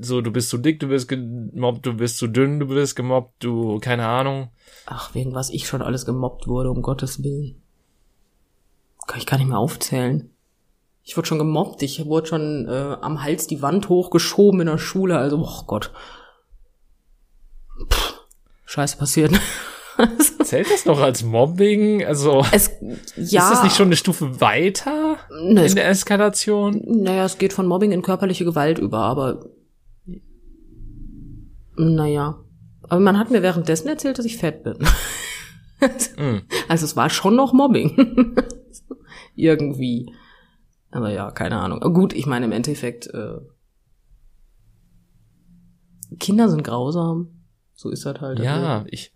[0.00, 3.42] So, du bist zu dick, du bist gemobbt, du bist zu dünn, du bist gemobbt,
[3.42, 4.50] du, keine Ahnung.
[4.86, 7.60] Ach, wegen was ich schon alles gemobbt wurde, um Gottes Willen.
[9.06, 10.30] Kann ich gar nicht mehr aufzählen.
[11.02, 14.78] Ich wurde schon gemobbt, ich wurde schon äh, am Hals die Wand hochgeschoben in der
[14.78, 15.92] Schule, also, oh Gott.
[17.88, 18.14] Puh,
[18.64, 19.32] Scheiße passiert.
[20.42, 22.04] Zählt das noch als Mobbing?
[22.04, 22.70] Also, es,
[23.16, 23.42] ja.
[23.42, 26.82] ist das nicht schon eine Stufe weiter Ne, in der Eskalation?
[26.84, 29.46] naja, es geht von Mobbing in körperliche Gewalt über, aber
[31.76, 32.38] naja.
[32.82, 34.78] Aber man hat mir währenddessen erzählt, dass ich fett bin.
[36.16, 36.40] Hm.
[36.68, 38.34] Also es war schon noch Mobbing.
[39.34, 40.10] Irgendwie.
[40.90, 41.80] Aber ja, keine Ahnung.
[41.92, 43.36] Gut, ich meine im Endeffekt, äh,
[46.18, 47.44] Kinder sind grausam.
[47.74, 48.38] So ist das halt.
[48.38, 49.12] Ja, ich,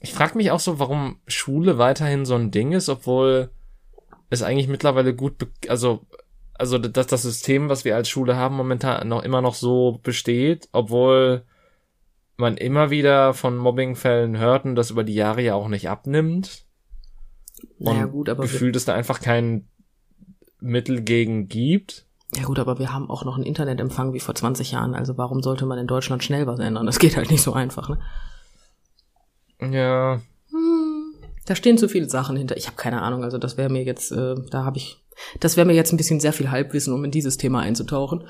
[0.00, 3.50] ich frage mich auch so, warum Schule weiterhin so ein Ding ist, obwohl
[4.30, 6.06] es eigentlich mittlerweile gut, also,
[6.54, 10.68] also dass das System, was wir als Schule haben, momentan noch immer noch so besteht,
[10.72, 11.44] obwohl
[12.36, 16.66] man immer wieder von Mobbingfällen hört und das über die Jahre ja auch nicht abnimmt.
[17.78, 19.66] naja, und gut, aber gefühlt es da einfach kein
[20.60, 22.06] Mittel gegen gibt.
[22.34, 24.94] ja gut, aber wir haben auch noch einen Internetempfang wie vor 20 Jahren.
[24.94, 26.84] Also warum sollte man in Deutschland schnell was ändern?
[26.84, 27.88] Das geht halt nicht so einfach.
[27.88, 27.98] Ne?
[29.60, 30.20] Ja,
[31.46, 32.56] Da stehen zu viele Sachen hinter.
[32.56, 33.24] Ich habe keine Ahnung.
[33.24, 35.02] Also das wäre mir jetzt, äh, da habe ich,
[35.40, 38.26] das wäre mir jetzt ein bisschen sehr viel Halbwissen, um in dieses Thema einzutauchen.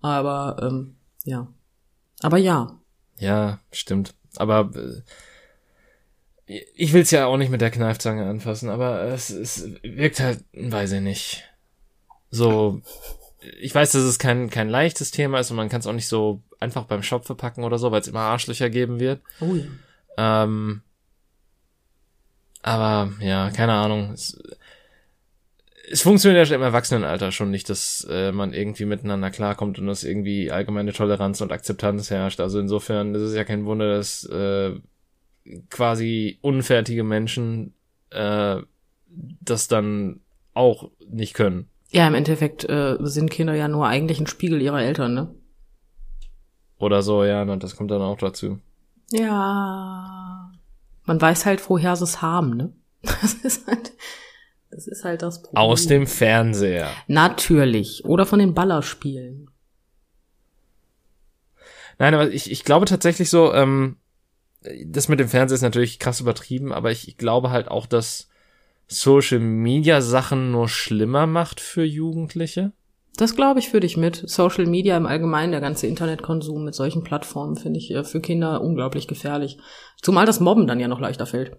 [0.00, 1.48] Aber ähm, ja,
[2.22, 2.80] aber ja,
[3.20, 4.14] ja, stimmt.
[4.36, 4.70] Aber
[6.46, 10.20] äh, ich will es ja auch nicht mit der Kneifzange anfassen, aber es, es wirkt
[10.20, 11.44] halt, weiß ich nicht.
[12.30, 12.80] So,
[13.60, 16.08] ich weiß, dass es kein, kein leichtes Thema ist und man kann es auch nicht
[16.08, 19.20] so einfach beim Shop verpacken oder so, weil es immer Arschlöcher geben wird.
[19.40, 19.64] oh ja.
[20.16, 20.82] Ähm,
[22.62, 24.12] aber ja, keine Ahnung.
[24.12, 24.38] Es,
[25.90, 30.04] es funktioniert ja im Erwachsenenalter schon nicht, dass äh, man irgendwie miteinander klarkommt und dass
[30.04, 32.40] irgendwie allgemeine Toleranz und Akzeptanz herrscht.
[32.40, 34.76] Also insofern ist es ja kein Wunder, dass äh,
[35.68, 37.74] quasi unfertige Menschen
[38.10, 38.58] äh,
[39.40, 40.20] das dann
[40.54, 41.68] auch nicht können.
[41.90, 45.34] Ja, im Endeffekt äh, sind Kinder ja nur eigentlich ein Spiegel ihrer Eltern, ne?
[46.78, 48.60] Oder so, ja, das kommt dann auch dazu.
[49.12, 50.52] Ja.
[51.04, 52.72] Man weiß halt, woher sie es haben, ne?
[53.02, 53.92] Das ist halt,
[54.70, 55.62] das ist halt das Problem.
[55.62, 56.90] Aus dem Fernseher.
[57.06, 58.04] Natürlich.
[58.04, 59.50] Oder von den Ballerspielen.
[61.98, 63.96] Nein, aber ich, ich glaube tatsächlich so, ähm,
[64.84, 68.28] das mit dem Fernseher ist natürlich krass übertrieben, aber ich, ich glaube halt auch, dass
[68.88, 72.72] Social Media Sachen nur schlimmer macht für Jugendliche?
[73.20, 74.22] Das glaube ich für dich mit.
[74.30, 78.62] Social Media im Allgemeinen, der ganze Internetkonsum mit solchen Plattformen finde ich äh, für Kinder
[78.62, 79.58] unglaublich gefährlich.
[80.00, 81.54] Zumal das Mobben dann ja noch leichter fällt.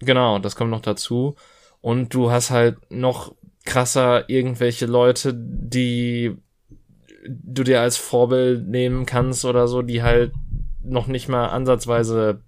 [0.00, 1.34] Genau, das kommt noch dazu.
[1.80, 6.36] Und du hast halt noch krasser irgendwelche Leute, die
[7.26, 10.34] du dir als Vorbild nehmen kannst oder so, die halt
[10.82, 12.42] noch nicht mal ansatzweise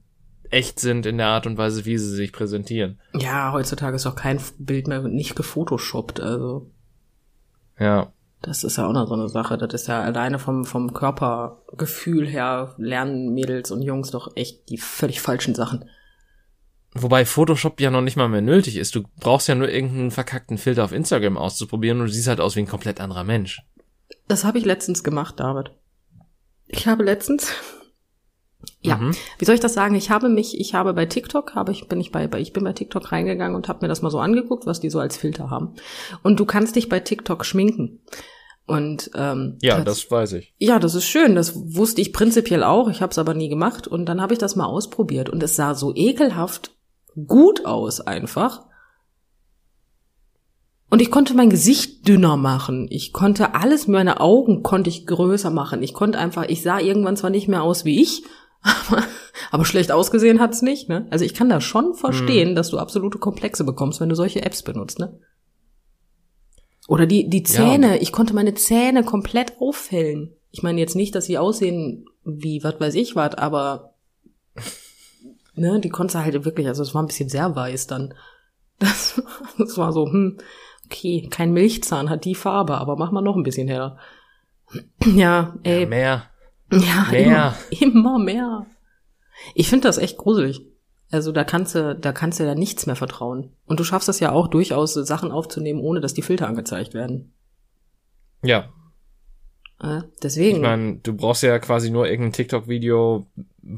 [0.51, 3.01] echt sind in der Art und Weise, wie sie sich präsentieren.
[3.15, 6.71] Ja, heutzutage ist auch kein Bild mehr nicht gefotoshoppt, also.
[7.79, 8.13] Ja.
[8.43, 9.59] Das ist ja auch noch so eine Sache.
[9.59, 14.79] Das ist ja alleine vom, vom Körpergefühl her lernen Mädels und Jungs doch echt die
[14.79, 15.85] völlig falschen Sachen.
[16.95, 18.95] Wobei Photoshop ja noch nicht mal mehr nötig ist.
[18.95, 22.57] Du brauchst ja nur irgendeinen verkackten Filter auf Instagram auszuprobieren und du siehst halt aus
[22.57, 23.63] wie ein komplett anderer Mensch.
[24.29, 25.73] Das habe ich letztens gemacht, David.
[26.69, 27.53] Ich habe letztens
[28.81, 29.13] ja, mhm.
[29.39, 29.95] wie soll ich das sagen?
[29.95, 32.65] Ich habe mich, ich habe bei TikTok, habe ich bin ich bei, bei ich bin
[32.65, 35.51] bei TikTok reingegangen und habe mir das mal so angeguckt, was die so als Filter
[35.51, 35.75] haben.
[36.23, 38.01] Und du kannst dich bei TikTok schminken.
[38.67, 40.55] Und ähm, ja, das weiß ich.
[40.59, 41.37] Ja, das ist schön.
[41.37, 42.89] Das wusste ich prinzipiell auch.
[42.89, 43.87] Ich habe es aber nie gemacht.
[43.87, 46.73] Und dann habe ich das mal ausprobiert und es sah so ekelhaft
[47.27, 48.67] gut aus einfach.
[50.91, 52.87] Und ich konnte mein Gesicht dünner machen.
[52.91, 55.83] Ich konnte alles, meine Augen konnte ich größer machen.
[55.83, 58.25] Ich konnte einfach, ich sah irgendwann zwar nicht mehr aus wie ich,
[58.67, 59.03] aber,
[59.51, 61.07] aber schlecht ausgesehen hat's nicht, ne?
[61.11, 62.55] Also ich kann da schon verstehen, hm.
[62.55, 65.19] dass du absolute Komplexe bekommst, wenn du solche Apps benutzt, ne?
[66.89, 68.03] Oder die, die Zähne, ja.
[68.03, 70.35] ich konnte meine Zähne komplett auffällen.
[70.53, 73.95] Ich meine jetzt nicht, dass sie aussehen wie, was weiß ich was, aber
[75.55, 78.15] ne, die konnte halt wirklich, also es war ein bisschen sehr weiß dann.
[78.79, 79.23] Das,
[79.57, 80.37] das war so, hm,
[80.85, 83.99] okay, kein Milchzahn hat die Farbe, aber mach mal noch ein bisschen heller.
[85.07, 85.85] Ja, ey.
[85.85, 86.31] Ja, mehr.
[86.73, 87.57] Ja, mehr.
[87.71, 88.67] Immer, immer mehr.
[89.55, 90.63] Ich finde das echt gruselig.
[91.11, 93.53] Also da kannst du, da kannst du ja nichts mehr vertrauen.
[93.67, 97.33] Und du schaffst das ja auch durchaus, Sachen aufzunehmen, ohne dass die Filter angezeigt werden.
[98.43, 98.71] Ja.
[99.81, 100.57] Äh, deswegen.
[100.57, 103.27] Ich meine, du brauchst ja quasi nur irgendein TikTok-Video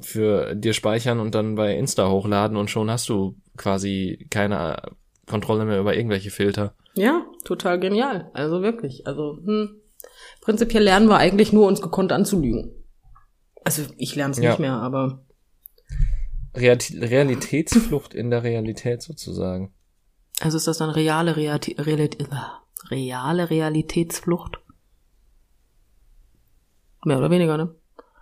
[0.01, 4.81] für dir speichern und dann bei Insta hochladen und schon hast du quasi keine
[5.27, 6.75] Kontrolle mehr über irgendwelche Filter.
[6.95, 8.31] Ja, total genial.
[8.33, 9.07] Also wirklich.
[9.07, 9.77] Also, hm.
[10.41, 12.73] Prinzipiell lernen wir eigentlich nur, uns gekonnt anzulügen.
[13.65, 14.51] Also ich lerne es ja.
[14.51, 15.25] nicht mehr, aber.
[16.55, 19.75] Realitätsflucht in der Realität sozusagen.
[20.41, 22.29] Also ist das dann reale, Reati Realität,
[22.91, 24.59] reale Realitätsflucht?
[27.05, 27.75] Mehr oder weniger, ne?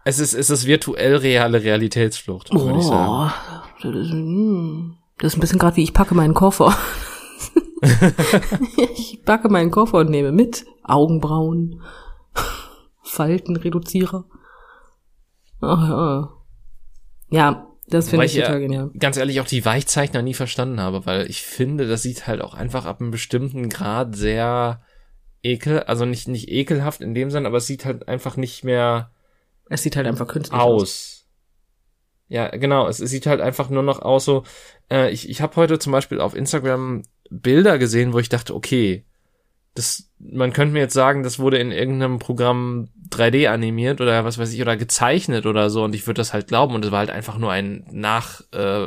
[0.05, 3.33] Es ist, es ist virtuell reale Realitätsflucht, würde oh, ich sagen.
[3.83, 6.77] Das ist, hm, das ist ein bisschen gerade wie ich packe meinen Koffer.
[8.95, 11.83] ich packe meinen Koffer und nehme mit Augenbrauen,
[13.03, 14.25] Faltenreduzierer.
[15.61, 16.31] Ach, ja.
[17.31, 18.91] ja, das finde ich total ja, genial.
[18.99, 22.55] Ganz ehrlich auch die Weichzeichner nie verstanden habe, weil ich finde, das sieht halt auch
[22.55, 24.83] einfach ab einem bestimmten Grad sehr
[25.43, 29.13] ekel, also nicht, nicht ekelhaft in dem Sinne, aber es sieht halt einfach nicht mehr.
[29.69, 30.83] Es sieht halt einfach künstlich aus.
[30.83, 31.27] aus.
[32.29, 32.89] Ja, genau.
[32.89, 34.43] Es, es sieht halt einfach nur noch aus so.
[34.91, 39.05] Äh, ich ich habe heute zum Beispiel auf Instagram Bilder gesehen, wo ich dachte, okay,
[39.75, 44.39] das, man könnte mir jetzt sagen, das wurde in irgendeinem Programm 3D animiert oder was
[44.39, 47.01] weiß ich, oder gezeichnet oder so und ich würde das halt glauben und es war
[47.01, 48.87] halt einfach nur ein nach äh,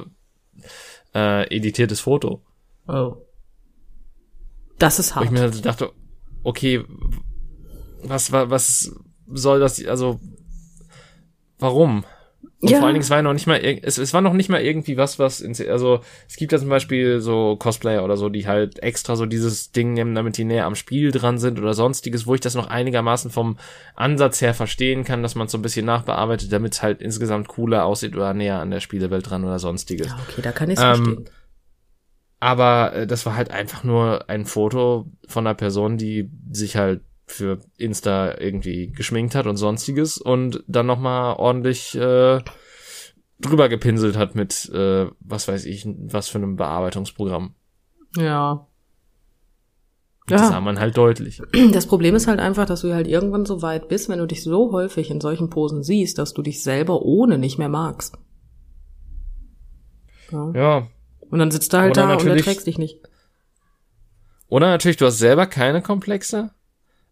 [1.13, 2.41] äh, editiertes Foto.
[2.87, 3.17] Oh.
[4.79, 5.25] Das ist hart.
[5.25, 5.91] Wo ich mir halt dachte,
[6.43, 6.83] okay,
[8.03, 8.91] was, was, was
[9.31, 10.19] soll das, also,
[11.59, 12.03] warum?
[12.61, 12.79] Und ja.
[12.79, 14.97] vor allen Dingen, es war noch nicht mal, es, es war noch nicht mal irgendwie
[14.97, 18.83] was, was, ins, also, es gibt ja zum Beispiel so Cosplayer oder so, die halt
[18.83, 22.35] extra so dieses Ding nehmen, damit die näher am Spiel dran sind oder sonstiges, wo
[22.35, 23.57] ich das noch einigermaßen vom
[23.95, 27.47] Ansatz her verstehen kann, dass man es so ein bisschen nachbearbeitet, damit es halt insgesamt
[27.47, 30.07] cooler aussieht oder näher an der Spielewelt dran oder sonstiges.
[30.07, 31.29] Ja, okay, da kann ich ähm, verstehen.
[32.41, 37.01] Aber äh, das war halt einfach nur ein Foto von einer Person, die sich halt
[37.31, 42.39] für Insta irgendwie geschminkt hat und sonstiges und dann nochmal ordentlich äh,
[43.39, 47.55] drüber gepinselt hat mit, äh, was weiß ich, was für einem Bearbeitungsprogramm.
[48.15, 48.23] Ja.
[48.23, 48.67] ja.
[50.27, 51.41] Das sah man halt deutlich.
[51.71, 54.43] Das Problem ist halt einfach, dass du halt irgendwann so weit bist, wenn du dich
[54.43, 58.17] so häufig in solchen Posen siehst, dass du dich selber ohne nicht mehr magst.
[60.31, 60.51] Ja.
[60.53, 60.87] ja.
[61.29, 62.99] Und dann sitzt du halt da und erträgst dich nicht.
[64.47, 66.51] Oder natürlich, du hast selber keine Komplexe,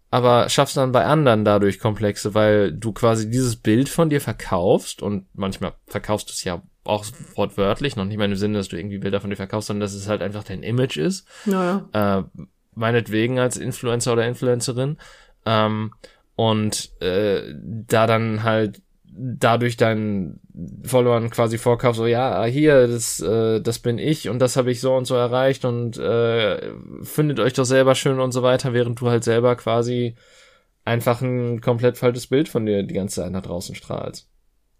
[0.09, 5.01] aber schaffst dann bei anderen dadurch Komplexe, weil du quasi dieses Bild von dir verkaufst
[5.01, 7.05] und manchmal verkaufst du es ja auch
[7.35, 9.93] wortwörtlich, noch nicht mal im Sinne, dass du irgendwie Bilder von dir verkaufst, sondern dass
[9.93, 11.27] es halt einfach dein Image ist.
[11.45, 11.89] Naja.
[11.91, 12.41] Äh,
[12.73, 14.97] meinetwegen als Influencer oder Influencerin.
[15.45, 15.93] Ähm,
[16.35, 18.81] und äh, da dann halt
[19.19, 20.39] dadurch deinen
[20.83, 24.79] Followern quasi vorkaufst, so ja, hier, das, äh, das bin ich und das habe ich
[24.79, 29.01] so und so erreicht und äh, findet euch doch selber schön und so weiter, während
[29.01, 30.15] du halt selber quasi
[30.85, 34.29] einfach ein komplett falsches Bild von dir die ganze Zeit nach draußen strahlst.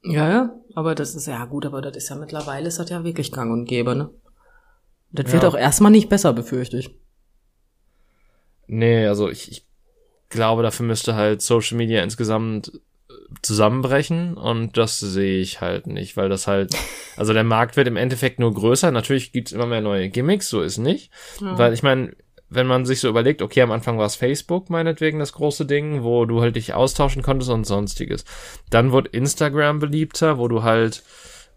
[0.03, 3.03] Ja, ja, aber das ist ja gut, aber das ist ja mittlerweile, ist das ja
[3.03, 4.09] wirklich gang und gäbe, ne?
[5.11, 5.33] Das Ja.
[5.33, 6.95] wird auch erstmal nicht besser, befürchte ich.
[8.67, 9.65] Nee, also ich, ich
[10.29, 12.71] glaube, dafür müsste halt Social Media insgesamt
[13.41, 16.75] zusammenbrechen und das sehe ich halt nicht, weil das halt,
[17.17, 18.91] also der Markt wird im Endeffekt nur größer.
[18.91, 21.11] Natürlich gibt's immer mehr neue Gimmicks, so ist nicht.
[21.41, 21.57] Ja.
[21.57, 22.13] Weil ich meine,
[22.49, 26.03] wenn man sich so überlegt, okay, am Anfang war es Facebook meinetwegen das große Ding,
[26.03, 28.23] wo du halt dich austauschen konntest und sonstiges.
[28.69, 31.03] Dann wurde Instagram beliebter, wo du halt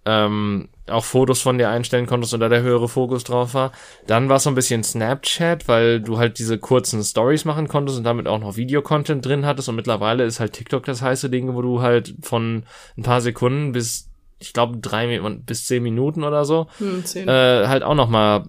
[0.06, 3.70] ähm, auch Fotos von dir einstellen konntest und da der höhere Fokus drauf war.
[4.06, 7.98] Dann war es so ein bisschen Snapchat, weil du halt diese kurzen Stories machen konntest
[7.98, 11.54] und damit auch noch Videocontent drin hattest und mittlerweile ist halt TikTok das heiße Ding,
[11.54, 12.64] wo du halt von
[12.96, 17.82] ein paar Sekunden bis, ich glaube, drei bis zehn Minuten oder so, Hm, äh, halt
[17.82, 18.44] auch noch mal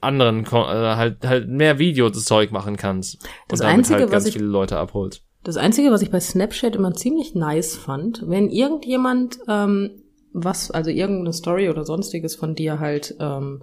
[0.00, 3.18] anderen, äh, halt, halt mehr Videozeug machen kannst.
[3.48, 5.22] Das und damit Einzige, halt was ganz ich- viele Leute abholst.
[5.44, 9.90] Das Einzige, was ich bei Snapchat immer ziemlich nice fand, wenn irgendjemand ähm,
[10.32, 13.62] was, also irgendeine Story oder sonstiges von dir halt ähm,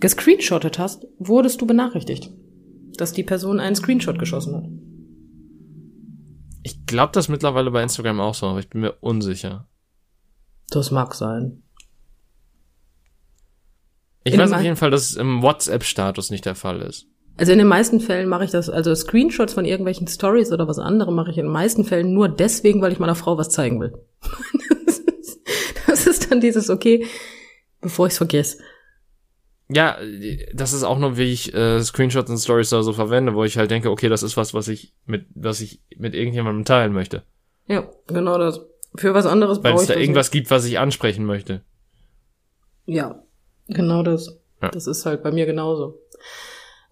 [0.00, 2.30] gescreenshottet hast, wurdest du benachrichtigt,
[2.96, 4.64] dass die Person einen Screenshot geschossen hat.
[6.64, 9.66] Ich glaube das mittlerweile bei Instagram auch so, aber ich bin mir unsicher.
[10.70, 11.62] Das mag sein.
[14.24, 17.06] Ich In weiß auf jeden Fall, dass es im WhatsApp-Status nicht der Fall ist.
[17.36, 20.78] Also in den meisten Fällen mache ich das, also Screenshots von irgendwelchen Stories oder was
[20.78, 23.80] anderem mache ich in den meisten Fällen nur deswegen, weil ich meiner Frau was zeigen
[23.80, 23.94] will.
[24.86, 25.40] das, ist,
[25.86, 27.06] das ist dann dieses, okay,
[27.80, 28.58] bevor ich es vergesse.
[29.68, 29.96] Ja,
[30.52, 33.56] das ist auch nur, wie ich äh, Screenshots und Stories da so verwende, wo ich
[33.56, 37.22] halt denke, okay, das ist was, was ich mit, was ich mit irgendjemandem teilen möchte.
[37.66, 38.60] Ja, genau das.
[38.94, 41.62] Für was anderes Weil brauche es ich da das irgendwas gibt, was ich ansprechen möchte.
[42.84, 42.96] Nicht.
[42.96, 43.22] Ja,
[43.68, 44.38] genau das.
[44.60, 44.68] Ja.
[44.70, 45.98] Das ist halt bei mir genauso.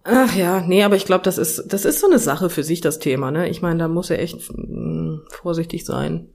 [0.03, 2.81] Ach ja, nee, aber ich glaube, das ist, das ist so eine Sache für sich,
[2.81, 3.49] das Thema, ne?
[3.49, 6.29] Ich meine, da muss er echt mh, vorsichtig sein.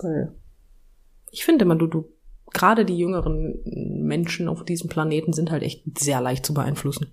[0.00, 0.32] Weil
[1.30, 2.08] ich finde immer, du, du,
[2.52, 7.12] gerade die jüngeren Menschen auf diesem Planeten sind halt echt sehr leicht zu beeinflussen.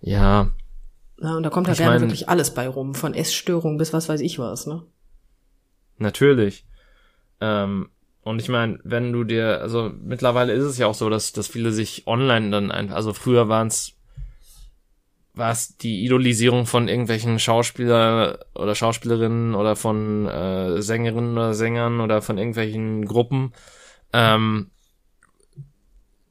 [0.00, 0.50] Ja,
[1.20, 4.20] Ja, und da kommt gerne mein- wirklich alles bei rum, von Essstörungen bis was weiß
[4.20, 4.82] ich was, ne?
[5.98, 6.64] Natürlich.
[7.40, 7.88] Ähm,
[8.22, 11.48] und ich meine, wenn du dir, also mittlerweile ist es ja auch so, dass, dass
[11.48, 13.94] viele sich online dann einfach, also früher waren es
[15.38, 22.00] war es die Idolisierung von irgendwelchen Schauspieler oder Schauspielerinnen oder von äh, Sängerinnen oder Sängern
[22.00, 23.52] oder von irgendwelchen Gruppen.
[24.12, 24.70] Ähm,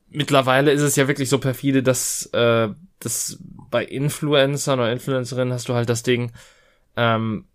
[0.10, 5.70] mittlerweile ist es ja wirklich so perfide, dass, äh, dass bei Influencern oder Influencerinnen hast
[5.70, 6.32] du halt das Ding,
[6.96, 7.46] ähm,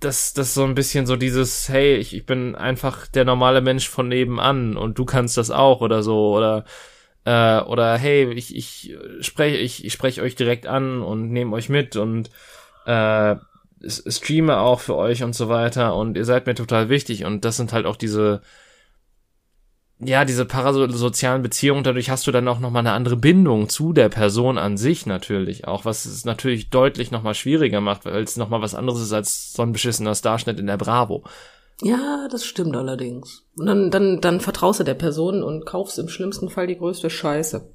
[0.00, 3.88] das, das so ein bisschen so dieses, hey, ich, ich bin einfach der normale Mensch
[3.88, 6.64] von nebenan und du kannst das auch oder so oder
[7.24, 11.68] äh, oder hey, ich, ich spreche ich, ich spreche euch direkt an und nehme euch
[11.68, 12.30] mit und
[12.86, 13.36] äh,
[13.86, 17.56] streame auch für euch und so weiter und ihr seid mir total wichtig und das
[17.56, 18.40] sind halt auch diese
[20.00, 24.08] ja, diese parasozialen Beziehungen, dadurch hast du dann auch nochmal eine andere Bindung zu der
[24.08, 28.60] Person an sich natürlich auch, was es natürlich deutlich nochmal schwieriger macht, weil es nochmal
[28.60, 31.24] was anderes ist als so ein beschissener Starschnitt in der Bravo.
[31.82, 33.44] Ja, das stimmt allerdings.
[33.56, 37.10] Und dann, dann, dann vertraust du der Person und kaufst im schlimmsten Fall die größte
[37.10, 37.68] Scheiße.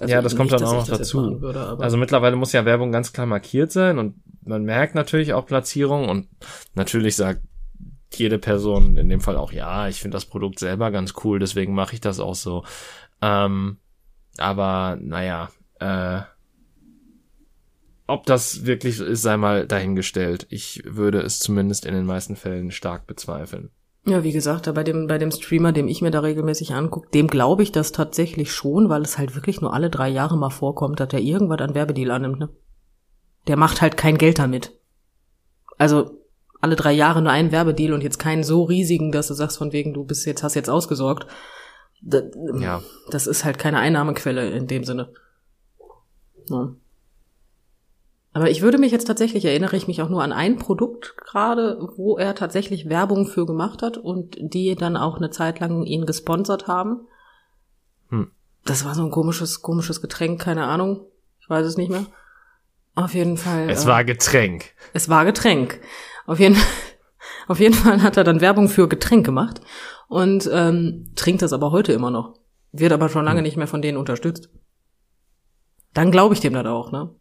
[0.00, 1.40] Also Ja, das kommt nicht, dann dass auch noch dazu.
[1.40, 5.46] Würde, Also mittlerweile muss ja Werbung ganz klar markiert sein und man merkt natürlich auch
[5.46, 6.28] Platzierung und
[6.74, 7.40] natürlich sagt
[8.12, 11.74] jede Person in dem Fall auch, ja, ich finde das Produkt selber ganz cool, deswegen
[11.74, 12.64] mache ich das auch so.
[13.22, 13.78] Ähm,
[14.38, 16.22] aber naja, äh,
[18.06, 20.46] ob das wirklich so ist, sei mal dahingestellt.
[20.50, 23.70] Ich würde es zumindest in den meisten Fällen stark bezweifeln.
[24.06, 27.26] Ja, wie gesagt, bei dem, bei dem Streamer, dem ich mir da regelmäßig angucke, dem
[27.26, 31.00] glaube ich das tatsächlich schon, weil es halt wirklich nur alle drei Jahre mal vorkommt,
[31.00, 32.50] dass der irgendwas an Werbedeal annimmt, ne?
[33.46, 34.78] Der macht halt kein Geld damit.
[35.78, 36.20] Also,
[36.60, 39.72] alle drei Jahre nur einen Werbedeal und jetzt keinen so riesigen, dass du sagst von
[39.72, 41.26] wegen, du bist jetzt, hast jetzt ausgesorgt.
[42.02, 42.20] Da,
[42.58, 42.82] Ja.
[43.10, 45.12] Das ist halt keine Einnahmequelle in dem Sinne.
[46.50, 46.74] Ja.
[48.34, 51.78] Aber ich würde mich jetzt tatsächlich, erinnere ich mich auch nur an ein Produkt gerade,
[51.96, 56.04] wo er tatsächlich Werbung für gemacht hat und die dann auch eine Zeit lang ihn
[56.04, 57.06] gesponsert haben.
[58.08, 58.32] Hm.
[58.64, 61.06] Das war so ein komisches, komisches Getränk, keine Ahnung.
[61.40, 62.06] Ich weiß es nicht mehr.
[62.96, 63.70] Auf jeden Fall.
[63.70, 64.72] Es äh, war Getränk.
[64.92, 65.80] es war Getränk.
[66.26, 66.56] Auf jeden,
[67.46, 69.60] auf jeden Fall hat er dann Werbung für Getränk gemacht
[70.08, 72.34] und ähm, trinkt das aber heute immer noch.
[72.72, 74.48] Wird aber schon lange nicht mehr von denen unterstützt.
[75.92, 77.14] Dann glaube ich dem das auch, ne?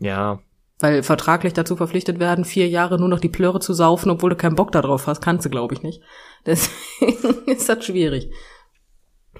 [0.00, 0.40] Ja,
[0.80, 4.36] Weil vertraglich dazu verpflichtet werden, vier Jahre nur noch die Plöre zu saufen, obwohl du
[4.36, 6.00] keinen Bock darauf hast, kannst du, glaube ich, nicht.
[6.46, 8.30] Deswegen ist das schwierig.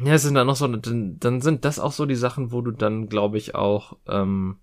[0.05, 2.61] Ja, es sind dann noch so, dann, dann sind das auch so die Sachen, wo
[2.61, 4.59] du dann, glaube ich, auch ähm,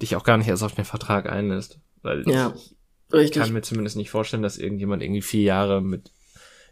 [0.00, 1.80] dich auch gar nicht erst auf den Vertrag einlässt.
[2.02, 3.42] Weil Ja, ich richtig.
[3.42, 6.12] kann mir zumindest nicht vorstellen, dass irgendjemand irgendwie vier Jahre mit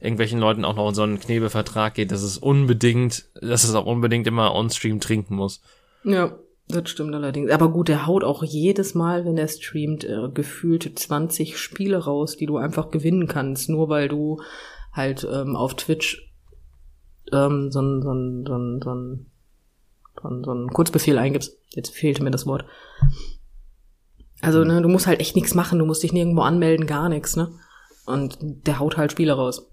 [0.01, 3.85] irgendwelchen Leuten auch noch in so einen Knebelvertrag geht, dass es unbedingt, dass es auch
[3.87, 5.61] unbedingt immer on-stream trinken muss.
[6.05, 6.39] Ja,
[6.69, 7.51] das stimmt allerdings.
[7.51, 12.37] Aber gut, der haut auch jedes Mal, wenn er streamt, äh, gefühlt 20 Spiele raus,
[12.37, 14.41] die du einfach gewinnen kannst, nur weil du
[14.93, 16.31] halt ähm, auf Twitch
[17.33, 21.57] ähm, so ein so ein so ein so ein so ein Kurzbefehl eingibst.
[21.71, 22.65] Jetzt fehlte mir das Wort.
[24.41, 27.37] Also, ne, du musst halt echt nichts machen, du musst dich nirgendwo anmelden, gar nichts,
[27.37, 27.53] ne?
[28.07, 29.69] Und der haut halt Spiele raus.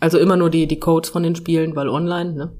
[0.00, 2.52] Also immer nur die, die Codes von den Spielen, weil online, ne?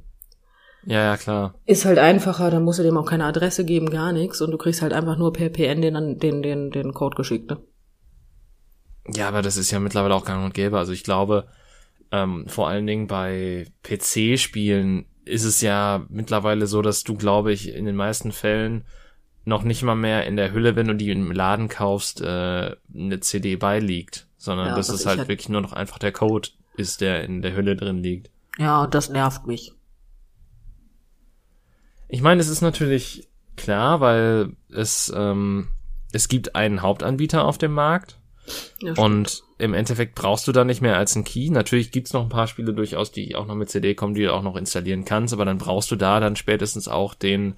[0.89, 1.55] Ja, ja, klar.
[1.67, 4.57] Ist halt einfacher, dann musst du dem auch keine Adresse geben, gar nichts und du
[4.57, 7.59] kriegst halt einfach nur per PN den, den, den, den Code geschickt, ne?
[9.07, 10.79] Ja, aber das ist ja mittlerweile auch gang und gäbe.
[10.79, 11.47] Also ich glaube,
[12.11, 17.75] ähm, vor allen Dingen bei PC-Spielen ist es ja mittlerweile so, dass du, glaube ich,
[17.75, 18.87] in den meisten Fällen
[19.45, 23.21] noch nicht mal mehr in der Hülle, wenn du die im Laden kaufst, äh, eine
[23.21, 27.03] CD beiliegt, sondern Ja, dass es halt halt- wirklich nur noch einfach der Code ist,
[27.03, 28.31] der in der Hülle drin liegt.
[28.59, 29.73] Ja, das nervt mich.
[32.09, 35.69] Ich meine, es ist natürlich klar, weil es, ähm,
[36.13, 38.19] es gibt einen Hauptanbieter auf dem Markt
[38.81, 41.51] Ja, und im Endeffekt brauchst du da nicht mehr als einen Key.
[41.51, 44.33] Natürlich gibt's noch ein paar Spiele durchaus, die auch noch mit CD kommen, die du
[44.33, 47.53] auch noch installieren kannst, aber dann brauchst du da dann spätestens auch den,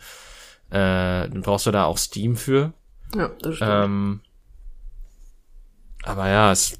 [0.70, 2.72] äh, dann brauchst du da auch Steam für.
[3.14, 3.70] ja das stimmt.
[3.70, 4.20] Ähm,
[6.03, 6.78] aber ja, es,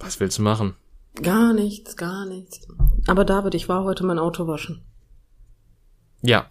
[0.00, 0.74] was willst du machen?
[1.22, 2.66] Gar nichts, gar nichts.
[3.06, 4.82] Aber David, ich war heute mein Auto waschen.
[6.22, 6.46] Ja.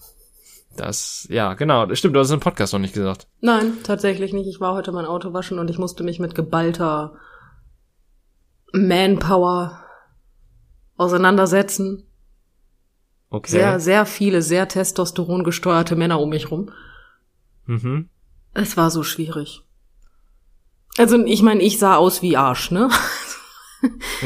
[0.78, 3.28] Das, ja, genau, das stimmt, du hast es im Podcast noch nicht gesagt.
[3.42, 4.48] Nein, tatsächlich nicht.
[4.48, 7.18] Ich war heute mein Auto waschen und ich musste mich mit geballter
[8.72, 9.84] Manpower
[10.96, 12.08] auseinandersetzen.
[13.30, 13.52] Okay.
[13.52, 16.72] Sehr, sehr viele, sehr Testosteron gesteuerte Männer um mich rum.
[17.66, 18.10] mhm.
[18.54, 19.64] Es war so schwierig.
[20.98, 22.90] Also, ich meine, ich sah aus wie Arsch, ne?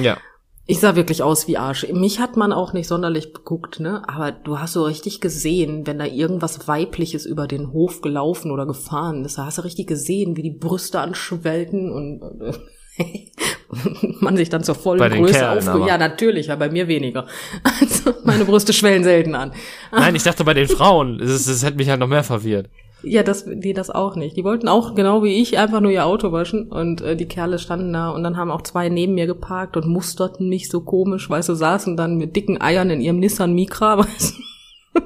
[0.01, 0.17] Ja.
[0.67, 1.87] Ich sah wirklich aus wie Arsch.
[1.93, 4.01] Mich hat man auch nicht sonderlich beguckt, ne?
[4.07, 8.65] Aber du hast so richtig gesehen, wenn da irgendwas Weibliches über den Hof gelaufen oder
[8.65, 12.53] gefahren ist, da hast du richtig gesehen, wie die Brüste anschwellten und äh,
[14.19, 15.71] man sich dann zur vollen Bei Größe Kerlen aufge...
[15.71, 15.87] aber.
[15.87, 17.27] Ja, natürlich, ja, bei mir weniger.
[17.81, 19.51] Also, meine Brüste schwellen selten an.
[19.91, 21.19] Nein, ich dachte bei den Frauen.
[21.19, 22.69] Das, das hätte mich halt noch mehr verwirrt.
[23.07, 24.35] Ja, das, die das auch nicht.
[24.35, 27.59] Die wollten auch, genau wie ich, einfach nur ihr Auto waschen und äh, die Kerle
[27.59, 31.29] standen da und dann haben auch zwei neben mir geparkt und musterten mich so komisch,
[31.29, 35.01] weißt du, saßen dann mit dicken Eiern in ihrem Nissan Micra, weißt du.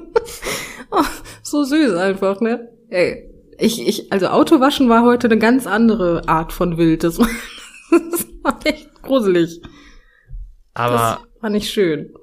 [0.92, 1.02] oh,
[1.42, 2.68] so süß einfach, ne?
[2.88, 3.28] Ey,
[3.58, 7.04] ich, ich, also Autowaschen war heute eine ganz andere Art von Wild.
[7.04, 7.28] Das war,
[7.90, 9.60] das war echt gruselig.
[10.74, 12.14] Aber Das war nicht schön.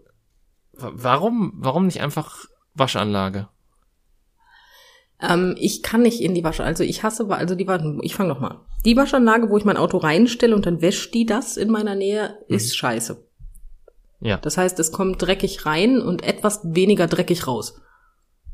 [0.73, 3.47] wa- warum, warum nicht einfach Waschanlage?
[5.21, 8.29] Ähm, ich kann nicht in die Wasche, also ich hasse, also die war, ich fange
[8.29, 8.49] noch mal.
[8.49, 8.59] an.
[8.85, 12.37] Die Waschanlage, wo ich mein Auto reinstelle und dann wäscht die das in meiner Nähe,
[12.47, 13.23] ist scheiße.
[14.19, 14.37] Ja.
[14.37, 17.79] Das heißt, es kommt dreckig rein und etwas weniger dreckig raus.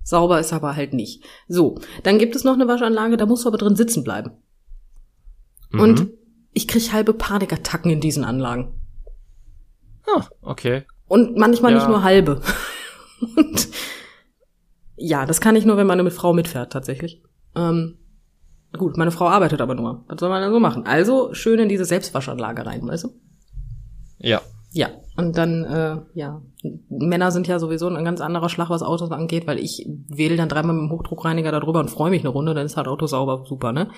[0.04, 1.24] Sauber ist aber halt nicht.
[1.48, 4.32] So, dann gibt es noch eine Waschanlage, da musst du aber drin sitzen bleiben.
[5.72, 5.80] Mhm.
[5.80, 6.08] Und
[6.54, 8.74] ich krieg halbe Panikattacken in diesen Anlagen.
[10.06, 10.84] Ah, okay.
[11.08, 11.78] Und manchmal Ja.
[11.78, 12.42] nicht nur halbe.
[13.38, 13.68] Und
[15.06, 17.22] ja, das kann ich nur, wenn meine Frau mitfährt, tatsächlich.
[17.56, 17.98] Ähm,
[18.78, 20.06] gut, meine Frau arbeitet aber nur.
[20.08, 20.86] Was soll man dann so machen?
[20.86, 23.10] Also schön in diese Selbstwaschanlage rein, weißt du?
[24.20, 24.42] Ja.
[24.72, 24.88] Ja,
[25.18, 26.42] und dann, äh, ja,
[26.90, 30.50] Männer sind ja sowieso ein ganz anderer Schlag, was Autos angeht, weil ich wähle dann
[30.50, 33.44] dreimal mit dem Hochdruckreiniger darüber und freue mich eine Runde, dann ist halt Auto sauber,
[33.46, 33.90] super, ne?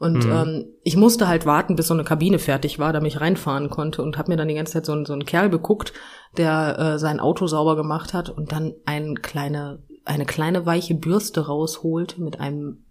[0.00, 0.32] Und Mhm.
[0.32, 4.02] ähm, ich musste halt warten, bis so eine Kabine fertig war, damit ich reinfahren konnte
[4.02, 5.92] und habe mir dann die ganze Zeit so, einen- so einen Kerl beguckt,
[6.36, 11.46] der äh, sein Auto sauber gemacht hat und dann ein kleine, eine kleine weiche Bürste
[11.46, 12.84] rausholt mit einem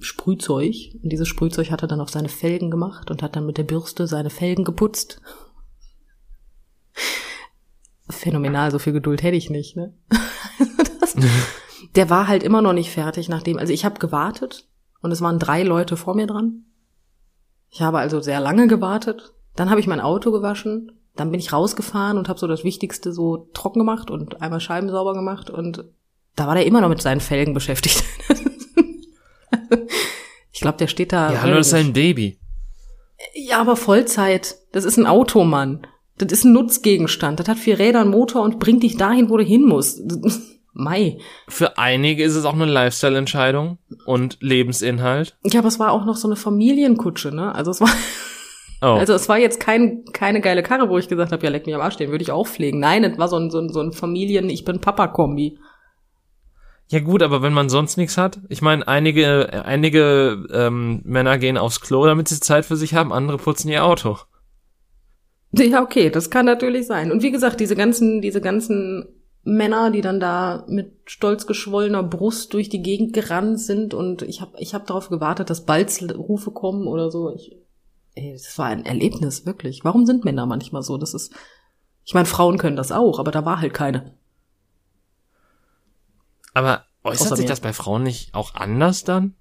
[0.00, 0.74] Sprühzeug.
[1.02, 3.64] Und dieses Sprühzeug hat er dann auf seine Felgen gemacht und hat dann mit der
[3.64, 5.20] Bürste seine Felgen geputzt.
[8.08, 9.92] Phänomenal, so viel Geduld hätte ich nicht, ne?
[11.00, 11.16] das,
[11.96, 14.68] der war halt immer noch nicht fertig, nachdem, also ich habe gewartet
[15.00, 16.64] und es waren drei Leute vor mir dran.
[17.68, 19.34] Ich habe also sehr lange gewartet.
[19.56, 20.92] Dann habe ich mein Auto gewaschen.
[21.16, 24.88] Dann bin ich rausgefahren und habe so das Wichtigste so trocken gemacht und einmal Scheiben
[24.88, 25.50] sauber gemacht.
[25.50, 25.84] Und
[26.36, 28.04] da war der immer noch mit seinen Felgen beschäftigt.
[30.52, 31.32] ich glaube, der steht da.
[31.32, 32.38] Ja, hallo, das ist ein Baby.
[33.34, 34.56] Ja, aber Vollzeit.
[34.72, 35.86] Das ist ein Auto, Mann.
[36.18, 37.40] Das ist ein Nutzgegenstand.
[37.40, 40.02] Das hat vier Räder, einen Motor und bringt dich dahin, wo du hin musst.
[40.72, 41.18] Mai.
[41.48, 45.38] Für einige ist es auch eine Lifestyle-Entscheidung und Lebensinhalt.
[45.42, 47.54] Ja, aber es war auch noch so eine Familienkutsche, ne?
[47.54, 47.88] Also es war,
[48.82, 48.88] Oh.
[48.88, 51.74] also es war jetzt kein, keine geile Karre, wo ich gesagt habe, ja, leck mich
[51.74, 52.78] am Arsch, den würde ich auch pflegen.
[52.78, 55.58] Nein, es war so ein, so ein, so ein Familien, ich bin Papa-Kombi.
[56.88, 61.58] Ja gut, aber wenn man sonst nichts hat, ich meine, einige, einige ähm, Männer gehen
[61.58, 64.18] aufs Klo, damit sie Zeit für sich haben, andere putzen ihr Auto.
[65.52, 67.10] Ja, okay, das kann natürlich sein.
[67.10, 69.06] Und wie gesagt, diese ganzen, diese ganzen
[69.46, 74.40] Männer, die dann da mit stolz geschwollener Brust durch die Gegend gerannt sind und ich
[74.40, 77.30] habe ich hab darauf gewartet, dass Balzrufe kommen oder so.
[77.30, 77.56] Ich,
[78.16, 79.84] ey, das war ein Erlebnis, wirklich.
[79.84, 80.98] Warum sind Männer manchmal so?
[80.98, 81.32] Das ist,
[82.04, 84.14] ich meine, Frauen können das auch, aber da war halt keine.
[86.56, 87.50] Aber äußert Außer sich mir.
[87.50, 89.34] das bei Frauen nicht auch anders dann?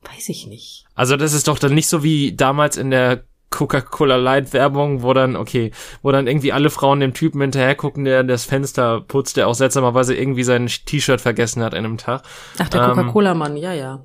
[0.00, 0.86] Weiß ich nicht.
[0.94, 5.12] Also das ist doch dann nicht so wie damals in der Coca-Cola Light Werbung, wo
[5.12, 9.36] dann, okay, wo dann irgendwie alle Frauen dem Typen hinterher gucken, der das Fenster putzt,
[9.36, 12.22] der auch seltsamerweise irgendwie sein T-Shirt vergessen hat an einem Tag.
[12.58, 14.02] Ach, der Ähm, Coca-Cola-Mann, ja, ja.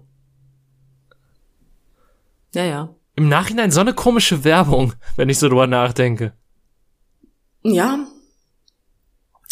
[2.53, 2.89] Ja, ja.
[3.15, 6.33] Im Nachhinein so eine komische Werbung, wenn ich so drüber nachdenke.
[7.63, 7.99] Ja.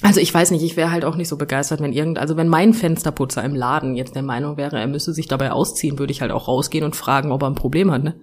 [0.04, 2.48] Also ich weiß nicht, ich wäre halt auch nicht so begeistert, wenn irgend, also wenn
[2.48, 6.22] mein Fensterputzer im Laden jetzt der Meinung wäre, er müsse sich dabei ausziehen, würde ich
[6.22, 8.20] halt auch rausgehen und fragen, ob er ein Problem hat, ne?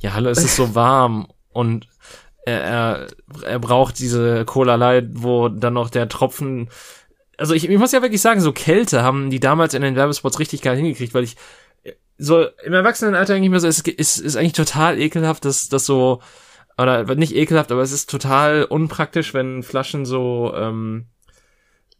[0.00, 1.88] Ja, hallo, es ist so warm und
[2.46, 3.06] er, er,
[3.44, 6.68] er braucht diese Cola Light, wo dann noch der Tropfen.
[7.36, 10.38] Also ich, ich muss ja wirklich sagen, so Kälte haben die damals in den Werbespots
[10.38, 11.36] richtig geil hingekriegt, weil ich
[12.16, 15.84] so im Erwachsenenalter denke ich mir so, es ist, ist eigentlich total ekelhaft, dass das
[15.84, 16.20] so
[16.78, 21.06] oder nicht ekelhaft, aber es ist total unpraktisch, wenn Flaschen so ähm,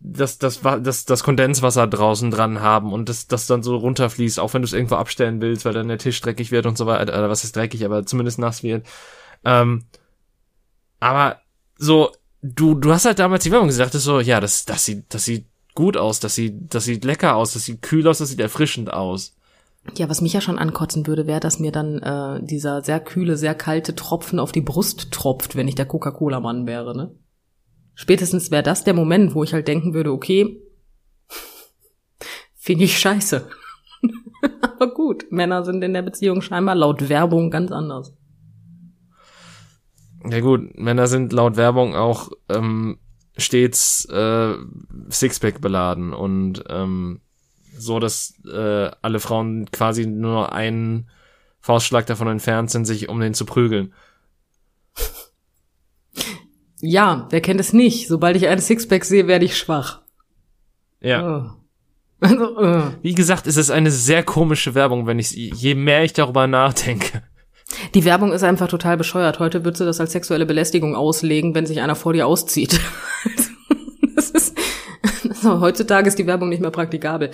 [0.01, 4.55] das, das, das, das Kondenswasser draußen dran haben und das, das dann so runterfließt, auch
[4.55, 7.13] wenn du es irgendwo abstellen willst, weil dann der Tisch dreckig wird und so weiter,
[7.13, 8.87] oder was ist dreckig, aber zumindest nass wird.
[9.45, 9.85] Ähm,
[11.01, 11.41] aber
[11.77, 12.13] so,
[12.43, 15.25] du, du hast halt damals die Werbung gesagt, das so, ja, das, das sieht, das
[15.25, 18.41] sieht gut aus, das sieht, das sieht lecker aus, das sieht kühl aus, das sieht
[18.41, 19.37] erfrischend aus.
[19.97, 23.37] Ja, was mich ja schon ankotzen würde, wäre, dass mir dann äh, dieser sehr kühle,
[23.37, 27.15] sehr kalte Tropfen auf die Brust tropft, wenn ich der Coca-Cola-Mann wäre, ne?
[27.95, 30.63] Spätestens wäre das der Moment, wo ich halt denken würde, okay,
[32.55, 33.49] finde ich scheiße.
[34.63, 38.15] Aber gut, Männer sind in der Beziehung scheinbar laut Werbung ganz anders.
[40.29, 42.99] Ja gut, Männer sind laut Werbung auch ähm,
[43.37, 44.55] stets äh,
[45.11, 47.21] Sixpack beladen und ähm,
[47.81, 51.09] so, dass äh, alle Frauen quasi nur einen
[51.61, 53.93] Faustschlag davon entfernt sind, sich um den zu prügeln.
[56.81, 58.09] Ja, wer kennt es nicht?
[58.09, 60.03] Sobald ich einen Sixpack sehe, werde ich schwach.
[61.01, 61.39] Ja.
[61.39, 61.51] Oh.
[62.21, 62.83] Also, äh.
[63.01, 67.23] Wie gesagt, es ist eine sehr komische Werbung, wenn ich je mehr ich darüber nachdenke.
[67.95, 69.39] Die Werbung ist einfach total bescheuert.
[69.39, 72.81] Heute würdest du das als sexuelle Belästigung auslegen, wenn sich einer vor dir auszieht.
[74.17, 74.59] das ist,
[75.29, 77.31] also, heutzutage ist die Werbung nicht mehr praktikabel.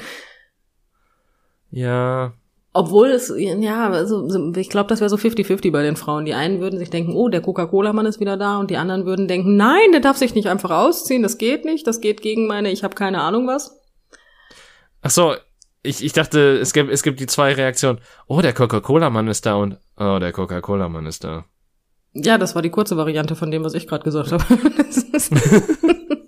[1.75, 2.33] Ja,
[2.73, 6.25] Obwohl es, ja, also, ich glaube, das wäre so 50-50 bei den Frauen.
[6.25, 9.27] Die einen würden sich denken, oh, der Coca-Cola-Mann ist wieder da und die anderen würden
[9.27, 12.71] denken, nein, der darf sich nicht einfach ausziehen, das geht nicht, das geht gegen meine,
[12.71, 13.81] ich habe keine Ahnung was.
[15.03, 15.35] ach so,
[15.83, 18.01] ich, ich dachte, es gibt, es gibt die zwei Reaktionen.
[18.27, 21.45] Oh, der Coca-Cola-Mann ist da und oh, der Coca-Cola-Mann ist da.
[22.13, 24.45] Ja, das war die kurze Variante von dem, was ich gerade gesagt habe.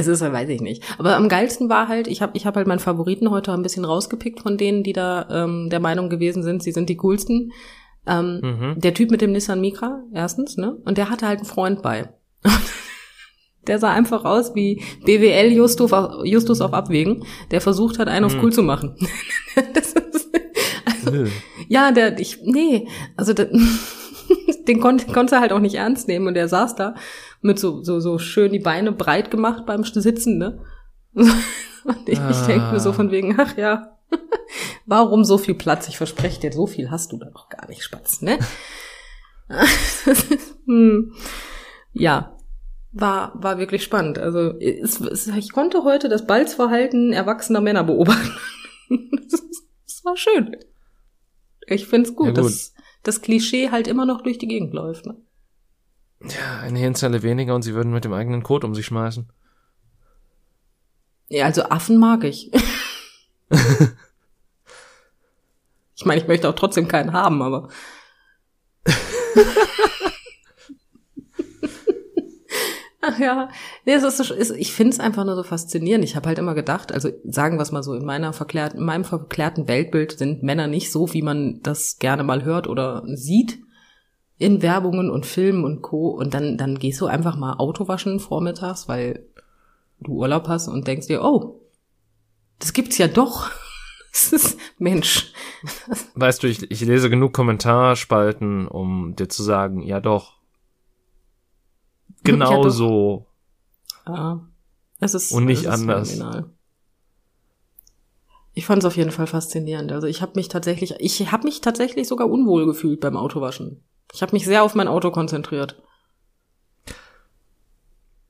[0.00, 0.82] Es ist, weiß ich nicht.
[0.98, 3.84] Aber am geilsten war halt, ich habe ich hab halt meinen Favoriten heute ein bisschen
[3.84, 7.52] rausgepickt von denen, die da ähm, der Meinung gewesen sind, sie sind die coolsten.
[8.06, 8.80] Ähm, Mhm.
[8.80, 10.76] Der Typ mit dem Nissan Micra, erstens, ne?
[10.86, 12.08] Und der hatte halt einen Freund bei.
[13.66, 18.24] Der sah einfach aus wie BWL Justus auf, Justus auf Abwägen, der versucht hat, einen
[18.24, 18.40] auf Hm.
[18.42, 18.96] cool zu machen.
[19.74, 20.28] das ist,
[20.86, 21.28] also, Nö.
[21.68, 22.88] ja, der, ich, nee,
[23.18, 23.50] also der,
[24.66, 26.94] den konnte konnte er halt auch nicht ernst nehmen und der saß da
[27.40, 30.64] mit so, so, so schön die Beine breit gemacht beim Sitzen, ne?
[31.14, 32.92] Und ich, ich denke mir so Ah.
[32.92, 33.96] von wegen, ach ja,
[34.86, 35.88] warum so viel Platz?
[35.88, 38.38] Ich verspreche dir, so viel hast du da doch gar nicht, Spatz, ne?
[40.66, 41.12] hm.
[41.92, 42.36] Ja,
[42.92, 44.18] war, war wirklich spannend.
[44.18, 48.32] Also es, es, ich konnte heute das Balzverhalten erwachsener Männer beobachten.
[49.30, 49.42] das,
[49.86, 50.56] das war schön.
[51.66, 52.44] Ich find's gut, Ja, gut.
[52.44, 55.06] dass das Klischee halt immer noch durch die Gegend läuft.
[55.06, 55.16] Ne?
[56.22, 59.30] Ja, eine Hirnzelle weniger und sie würden mit dem eigenen Code um sich schmeißen.
[61.28, 62.50] Ja, also Affen mag ich.
[65.96, 67.68] ich meine, ich möchte auch trotzdem keinen haben, aber.
[73.02, 73.48] Ach ja,
[73.86, 76.04] nee, es ist, ist, ich finde es einfach nur so faszinierend.
[76.04, 78.84] Ich habe halt immer gedacht, also sagen wir es mal so, in meiner verklärten, in
[78.84, 83.60] meinem verklärten Weltbild sind Männer nicht so, wie man das gerne mal hört oder sieht.
[84.40, 86.08] In Werbungen und Filmen und Co.
[86.08, 89.26] Und dann, dann gehst du einfach mal Auto waschen vormittags, weil
[90.00, 91.60] du Urlaub hast und denkst dir, oh,
[92.58, 93.48] das gibt's ja doch.
[94.12, 95.32] Das ist, Mensch.
[96.16, 100.40] Weißt du, ich, ich lese genug Kommentarspalten, um dir zu sagen, ja doch.
[102.24, 102.70] Genau Ja, doch.
[102.70, 103.26] so.
[104.08, 104.40] Ja,
[104.98, 106.10] es ist Und nicht es ist anders.
[106.10, 106.50] phänomenal.
[108.52, 109.92] Ich fand es auf jeden Fall faszinierend.
[109.92, 113.84] Also ich habe mich tatsächlich, ich habe mich tatsächlich sogar unwohl gefühlt beim Autowaschen.
[114.12, 115.76] Ich habe mich sehr auf mein Auto konzentriert.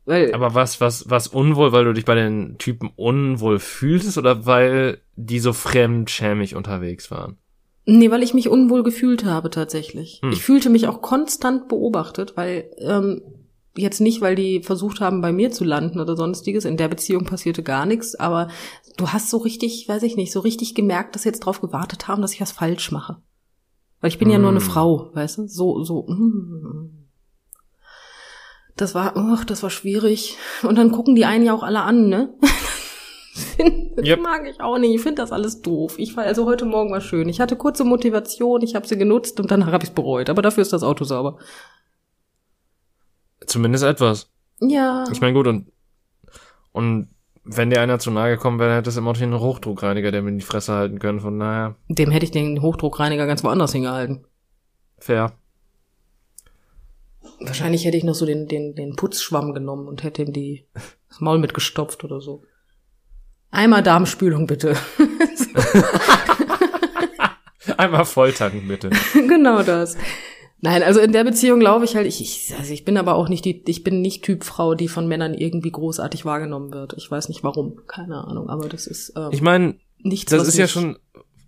[0.05, 4.47] Weil Aber was, was, was unwohl, weil du dich bei den Typen unwohl fühltest oder
[4.47, 7.39] weil die so fremdschämig unterwegs waren?
[7.87, 10.21] Nee, weil ich mich unwohl gefühlt habe tatsächlich.
[10.23, 10.33] Hm.
[10.33, 13.23] Ich fühlte mich auch konstant beobachtet, weil ähm,
[13.77, 16.65] jetzt nicht, weil die versucht haben, bei mir zu landen oder sonstiges.
[16.65, 18.49] In der Beziehung passierte gar nichts, aber
[18.97, 22.09] du hast so richtig, weiß ich nicht, so richtig gemerkt, dass sie jetzt drauf gewartet
[22.09, 23.17] haben, dass ich was falsch mache.
[24.01, 24.67] Weil ich bin ja nur eine Hm.
[24.67, 25.47] Frau, weißt du?
[25.49, 26.07] So, so.
[26.07, 26.97] mm.
[28.77, 30.39] Das war, ach, das war schwierig.
[30.63, 32.35] Und dann gucken die einen ja auch alle an, ne?
[33.97, 34.21] das Yep.
[34.23, 34.95] mag ich auch nicht.
[34.95, 35.99] Ich finde das alles doof.
[35.99, 37.29] Ich war also heute Morgen war schön.
[37.29, 40.31] Ich hatte kurze Motivation, ich habe sie genutzt und danach habe ich es bereut.
[40.31, 41.37] Aber dafür ist das Auto sauber.
[43.47, 44.31] Zumindest etwas.
[44.61, 45.05] Ja.
[45.13, 45.71] Ich meine, gut, und,
[46.73, 47.09] und
[47.45, 50.29] wenn dir einer zu nahe gekommen wäre, hätte es immer noch einen Hochdruckreiniger, der mir
[50.31, 51.21] in die Fresse halten können.
[51.21, 54.25] Von daher, Dem hätte ich den Hochdruckreiniger ganz woanders hingehalten.
[54.99, 55.33] fair.
[57.43, 60.67] Wahrscheinlich hätte ich noch so den, den, den Putzschwamm genommen und hätte ihm die,
[61.09, 62.45] das Maul mitgestopft oder so.
[63.51, 64.77] Einmal Darmspülung bitte.
[67.77, 68.91] Einmal volltanken, bitte.
[69.15, 69.97] genau das.
[70.63, 73.29] Nein, also in der Beziehung glaube ich halt, ich, ich, also ich bin aber auch
[73.29, 76.93] nicht die, ich bin nicht Typ Frau, die von Männern irgendwie großartig wahrgenommen wird.
[76.99, 80.59] Ich weiß nicht warum, keine Ahnung, aber das ist ähm, Ich meine, nichts, das ist
[80.59, 80.99] ja schon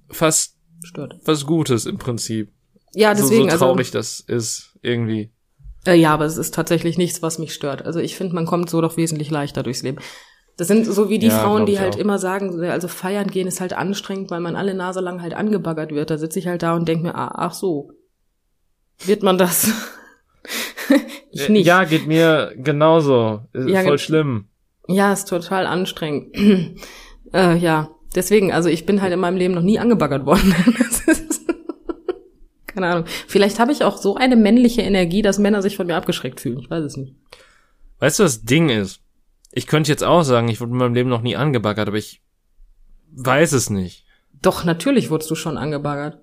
[0.08, 1.18] fast stört.
[1.24, 2.52] was Gutes im Prinzip.
[2.94, 5.30] Ja, So, deswegen, so traurig also das ist, irgendwie.
[5.86, 7.84] Äh, ja, aber es ist tatsächlich nichts, was mich stört.
[7.84, 9.98] Also ich finde, man kommt so doch wesentlich leichter durchs Leben.
[10.56, 11.98] Das sind so wie die Ja, Frauen, die halt auch.
[11.98, 15.90] immer sagen, also feiern gehen ist halt anstrengend, weil man alle Nase lang halt angebaggert
[15.92, 16.10] wird.
[16.10, 17.90] Da sitze ich halt da und denke mir, ah, ach so,
[19.07, 19.70] wird man das?
[21.30, 21.66] ich nicht.
[21.66, 23.42] Ja, geht mir genauso.
[23.53, 24.46] Ist Ja, voll schlimm.
[24.88, 26.36] Ja, ist total anstrengend.
[27.32, 30.55] äh, ja, deswegen, also ich bin halt in meinem Leben noch nie angebaggert worden.
[31.07, 31.42] Ist-
[32.66, 33.05] Keine Ahnung.
[33.28, 36.59] Vielleicht habe ich auch so eine männliche Energie, dass Männer sich von mir abgeschreckt fühlen.
[36.59, 37.14] Ich weiß es nicht.
[37.98, 39.00] Weißt du, was das Ding ist?
[39.53, 42.22] Ich könnte jetzt auch sagen, ich wurde in meinem Leben noch nie angebaggert, aber ich
[43.12, 44.07] weiß es nicht.
[44.40, 46.18] Doch, natürlich wurdest du schon angebaggert.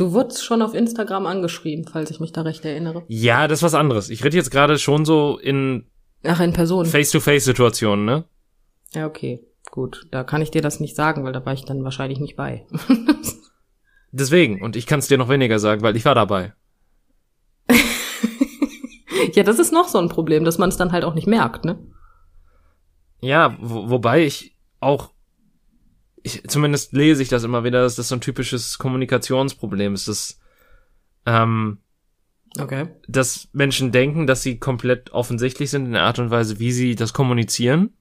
[0.00, 3.04] Du wurdest schon auf Instagram angeschrieben, falls ich mich da recht erinnere.
[3.08, 4.08] Ja, das ist was anderes.
[4.08, 5.84] Ich rede jetzt gerade schon so in
[6.24, 6.86] Ach, in Person.
[6.86, 8.24] Face-to-Face-Situationen, ne?
[8.94, 9.44] Ja, okay.
[9.70, 10.06] Gut.
[10.10, 12.66] Da kann ich dir das nicht sagen, weil da war ich dann wahrscheinlich nicht bei.
[14.10, 14.62] Deswegen.
[14.62, 16.54] Und ich kann es dir noch weniger sagen, weil ich war dabei.
[19.34, 21.66] ja, das ist noch so ein Problem, dass man es dann halt auch nicht merkt,
[21.66, 21.78] ne?
[23.20, 25.10] Ja, wo, wobei ich auch,
[26.22, 30.40] ich, zumindest lese ich das immer wieder, dass das so ein typisches Kommunikationsproblem ist, dass,
[31.26, 31.78] ähm,
[32.58, 32.88] Okay.
[33.06, 36.96] dass Menschen denken, dass sie komplett offensichtlich sind in der Art und Weise, wie sie
[36.96, 37.94] das kommunizieren.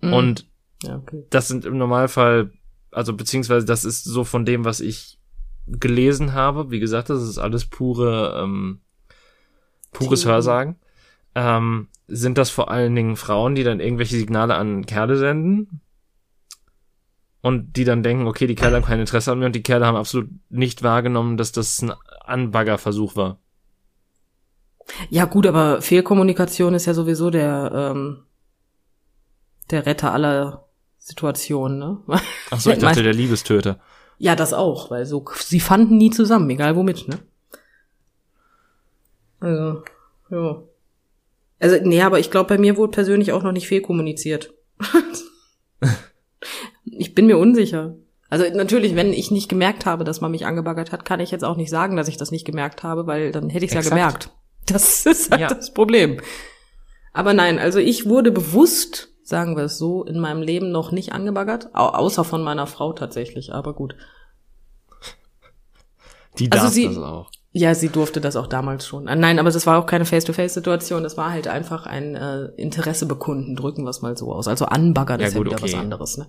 [0.00, 0.12] Mhm.
[0.12, 0.46] Und
[0.82, 1.24] ja, okay.
[1.30, 2.50] das sind im Normalfall,
[2.90, 5.20] also beziehungsweise das ist so von dem, was ich
[5.66, 6.70] gelesen habe.
[6.70, 8.80] Wie gesagt, das ist alles pure, ähm,
[9.92, 10.34] pures Theorie.
[10.34, 10.76] Hörsagen.
[11.36, 15.80] Ähm, sind das vor allen Dingen Frauen, die dann irgendwelche Signale an Kerle senden
[17.40, 19.86] und die dann denken, okay, die Kerle haben kein Interesse an mir und die Kerle
[19.86, 21.92] haben absolut nicht wahrgenommen, dass das ein
[22.24, 23.38] Anbaggerversuch war.
[25.10, 28.24] Ja, gut, aber Fehlkommunikation ist ja sowieso der, ähm,
[29.70, 30.64] der Retter aller
[30.98, 31.98] Situationen, ne?
[32.50, 33.78] Ach so, ich dachte, der Liebestöter.
[34.18, 37.18] Ja, das auch, weil so, sie fanden nie zusammen, egal womit, ne?
[39.40, 39.82] Also,
[40.30, 40.62] ja.
[41.60, 44.52] Also, nee, aber ich glaube, bei mir wurde persönlich auch noch nicht fehlkommuniziert.
[46.96, 47.94] ich bin mir unsicher.
[48.30, 51.44] Also natürlich, wenn ich nicht gemerkt habe, dass man mich angebaggert hat, kann ich jetzt
[51.44, 53.88] auch nicht sagen, dass ich das nicht gemerkt habe, weil dann hätte ich es ja
[53.88, 54.30] gemerkt.
[54.66, 55.48] Das ist halt Ja.
[55.48, 56.20] das Problem.
[57.14, 61.12] Aber nein, also ich wurde bewusst, sagen wir es so, in meinem Leben noch nicht
[61.12, 63.96] angebaggert, au außer von meiner Frau tatsächlich, aber gut.
[66.38, 67.30] Die Also darf sie- das auch.
[67.52, 69.08] Ja, sie durfte das auch damals schon.
[69.08, 71.02] Ah, Nein, aber das war auch keine Face-to-Face-Situation.
[71.02, 74.46] Das war halt einfach ein äh, Interesse bekunden, drücken wir es mal so aus.
[74.46, 75.72] Also anbaggern Ja, ist gut, ja wieder okay.
[75.72, 76.18] was anderes.
[76.18, 76.26] Ne?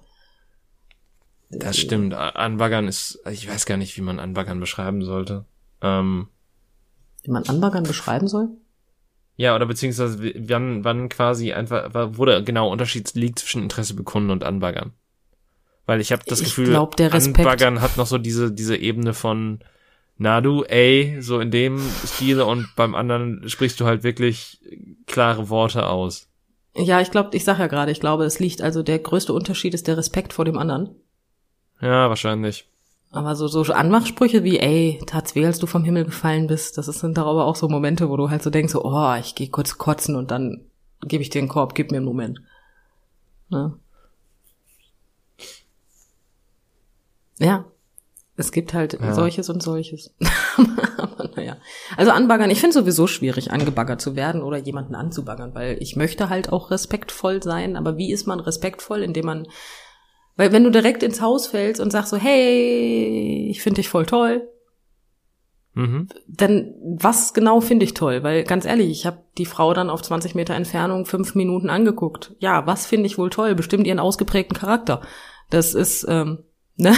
[1.49, 2.13] Das stimmt.
[2.13, 5.45] Anbaggern ist, ich weiß gar nicht, wie man Anbaggern beschreiben sollte.
[5.81, 6.27] Ähm,
[7.23, 8.49] Wie man anbaggern beschreiben soll?
[9.35, 10.19] ja, oder beziehungsweise
[10.49, 14.91] wann, wann quasi einfach, wo der genau Unterschied liegt zwischen Interesse bekunden und Anbaggern.
[15.85, 18.75] Weil ich habe das Ich Gefühl, glaub, der Respekt- Anbaggern hat noch so diese, diese
[18.75, 19.59] Ebene von
[20.17, 24.59] Nadu, ey, so in dem Stil und beim anderen sprichst du halt wirklich
[25.07, 26.27] klare Worte aus.
[26.75, 29.73] Ja, ich glaube, ich sag ja gerade, ich glaube, es liegt also der größte Unterschied
[29.73, 30.89] ist der Respekt vor dem anderen.
[31.81, 32.67] Ja, wahrscheinlich.
[33.11, 36.85] Aber so, so Anmachsprüche wie, ey, tat's weh, als du vom Himmel gefallen bist, das
[36.85, 39.49] sind doch aber auch so Momente, wo du halt so denkst, so, oh, ich gehe
[39.49, 40.65] kurz kotzen und dann
[41.01, 42.41] gebe ich dir einen Korb, gib mir einen Moment.
[43.49, 43.73] Ne?
[47.39, 47.65] Ja.
[48.35, 49.13] Es gibt halt Ja.
[49.13, 50.13] solches und solches.
[50.97, 51.57] aber naja.
[51.97, 56.29] Also anbaggern, ich finde sowieso schwierig, angebaggert zu werden oder jemanden anzubaggern, weil ich möchte
[56.29, 59.47] halt auch respektvoll sein, aber wie ist man respektvoll, indem man
[60.39, 64.05] weil wenn du direkt ins Haus fällst und sagst so, hey, ich finde dich voll
[64.05, 64.47] toll,
[65.73, 66.07] Mhm.
[66.27, 68.23] dann was genau finde ich toll?
[68.23, 72.35] Weil ganz ehrlich, ich habe die Frau dann auf 20 Meter Entfernung fünf Minuten angeguckt.
[72.39, 73.53] Ja, was finde ich wohl toll?
[73.53, 75.01] Bestimmt ihren ausgeprägten Charakter.
[75.49, 76.39] Das ist, ähm,
[76.77, 76.95] ne?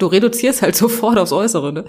[0.00, 1.84] du reduzierst halt sofort aufs Äußere, ne?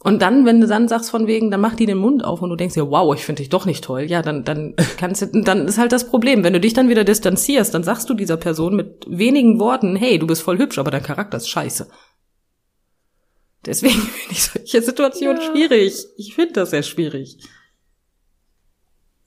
[0.00, 2.50] Und dann, wenn du dann sagst von wegen, dann mach die den Mund auf und
[2.50, 5.42] du denkst dir, wow, ich finde dich doch nicht toll, ja, dann, dann kannst du,
[5.42, 6.44] dann ist halt das Problem.
[6.44, 10.18] Wenn du dich dann wieder distanzierst, dann sagst du dieser Person mit wenigen Worten, hey,
[10.18, 11.90] du bist voll hübsch, aber dein Charakter ist scheiße.
[13.66, 15.50] Deswegen finde ich solche Situationen Ja.
[15.52, 16.06] schwierig.
[16.16, 17.38] Ich finde das sehr schwierig.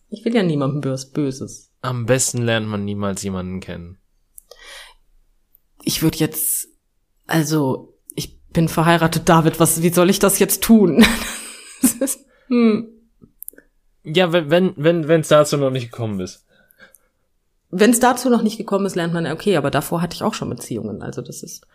[0.09, 1.71] Ich will ja niemandem bös Böses.
[1.81, 3.97] Am besten lernt man niemals jemanden kennen.
[5.83, 6.67] Ich würde jetzt,
[7.27, 7.90] also,
[8.53, 11.05] bin verheiratet, David, was, wie soll ich das jetzt tun?
[11.81, 12.89] Das ist, hm.
[14.03, 16.45] Ja, wenn, wenn, wenn, wenn's dazu noch nicht gekommen ist.
[17.71, 20.35] Wenn es dazu noch nicht gekommen ist, lernt man, okay, aber davor hatte ich auch
[20.35, 21.01] schon Beziehungen.
[21.01, 21.65] Also das ist,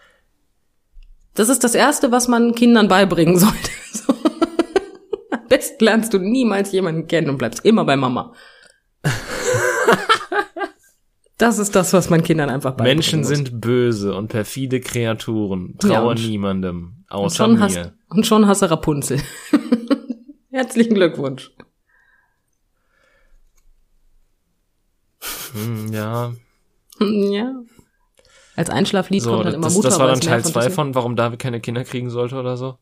[1.34, 3.70] das ist das Erste, was man Kindern beibringen sollte.
[3.92, 4.14] So.
[5.32, 8.32] Am besten lernst du niemals jemanden kennen und bleibst immer bei Mama.
[11.38, 15.76] Das ist das, was man Kindern einfach beibringen Menschen sind böse und perfide Kreaturen.
[15.82, 17.04] Ja, Traue und- niemandem.
[17.10, 17.60] und Außer schon, mir.
[17.60, 19.20] hast, und schon hast du Rapunzel.
[20.50, 21.50] Herzlichen Glückwunsch.
[25.52, 26.32] Hm, ja.
[26.98, 27.52] Hm, Ja.
[28.56, 29.88] Als Einschlaflied So, kommt dann immer das, Mutter.
[29.90, 30.74] das war dann Teil von zwei Disney.
[30.74, 32.78] von, warum David keine Kinder kriegen sollte oder so.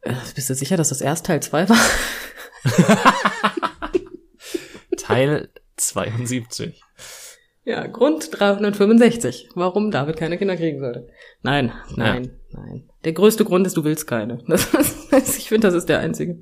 [0.00, 1.76] Äh, Bist du sicher, dass das erst Teil zwei war?
[4.96, 6.82] Teil 72.
[7.64, 9.50] Ja, Grund 365.
[9.54, 11.08] Warum David keine Kinder kriegen sollte.
[11.42, 12.90] Nein, nein, nein.
[13.04, 14.38] Der größte Grund ist, du willst keine.
[14.48, 16.40] Das ist, ich finde, das ist der einzige.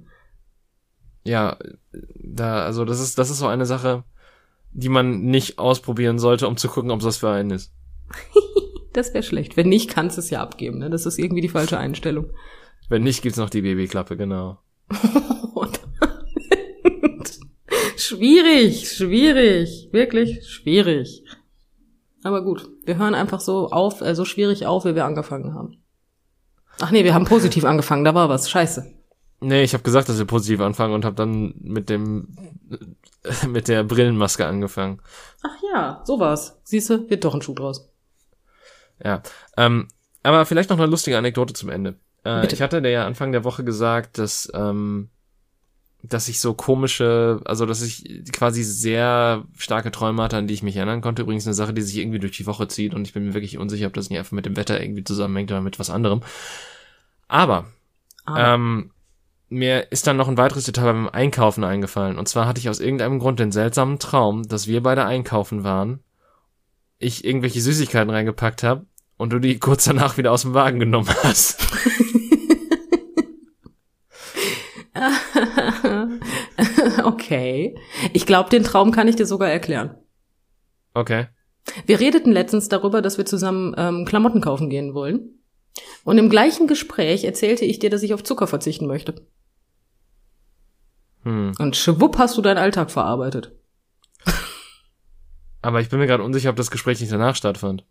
[1.24, 1.58] Ja,
[1.92, 4.04] da, also das ist, das ist so eine Sache,
[4.72, 7.72] die man nicht ausprobieren sollte, um zu gucken, ob das für einen ist.
[8.92, 9.56] Das wäre schlecht.
[9.56, 10.78] Wenn nicht, kannst du es ja abgeben.
[10.78, 10.90] Ne?
[10.90, 12.30] Das ist irgendwie die falsche Einstellung.
[12.88, 14.58] Wenn nicht, gibt's noch die Babyklappe, genau.
[15.54, 15.79] Und
[18.10, 21.24] schwierig, schwierig, wirklich schwierig.
[22.22, 25.82] Aber gut, wir hören einfach so auf, äh, so schwierig auf, wie wir angefangen haben.
[26.80, 28.50] Ach nee, wir haben positiv angefangen, da war was.
[28.50, 28.94] Scheiße.
[29.40, 32.36] Nee, ich habe gesagt, dass wir positiv anfangen und habe dann mit dem
[33.48, 35.00] mit der Brillenmaske angefangen.
[35.42, 36.60] Ach ja, so war's.
[36.64, 37.90] Siehste, wird doch ein Schuh draus.
[39.02, 39.22] Ja,
[39.56, 39.88] ähm,
[40.22, 41.96] aber vielleicht noch eine lustige Anekdote zum Ende.
[42.24, 45.08] Äh, ich hatte dir ja Anfang der Woche gesagt, dass ähm,
[46.02, 50.62] dass ich so komische, also dass ich quasi sehr starke Träume hatte, an die ich
[50.62, 51.22] mich erinnern konnte.
[51.22, 53.58] Übrigens eine Sache, die sich irgendwie durch die Woche zieht und ich bin mir wirklich
[53.58, 56.22] unsicher, ob das nicht einfach mit dem Wetter irgendwie zusammenhängt oder mit was anderem.
[57.28, 57.66] Aber
[58.24, 58.90] Ah, ähm,
[59.48, 62.18] mir ist dann noch ein weiteres Detail beim Einkaufen eingefallen.
[62.18, 66.00] Und zwar hatte ich aus irgendeinem Grund den seltsamen Traum, dass wir beide einkaufen waren,
[66.98, 68.86] ich irgendwelche Süßigkeiten reingepackt habe
[69.16, 71.60] und du die kurz danach wieder aus dem Wagen genommen hast.
[77.04, 77.76] okay.
[78.12, 79.96] Ich glaube, den Traum kann ich dir sogar erklären.
[80.94, 81.28] Okay.
[81.86, 85.40] Wir redeten letztens darüber, dass wir zusammen ähm, Klamotten kaufen gehen wollen.
[86.04, 89.26] Und im gleichen Gespräch erzählte ich dir, dass ich auf Zucker verzichten möchte.
[91.22, 91.52] Hm.
[91.58, 93.52] Und schwupp hast du deinen Alltag verarbeitet.
[95.62, 97.84] Aber ich bin mir gerade unsicher, ob das Gespräch nicht danach stattfand.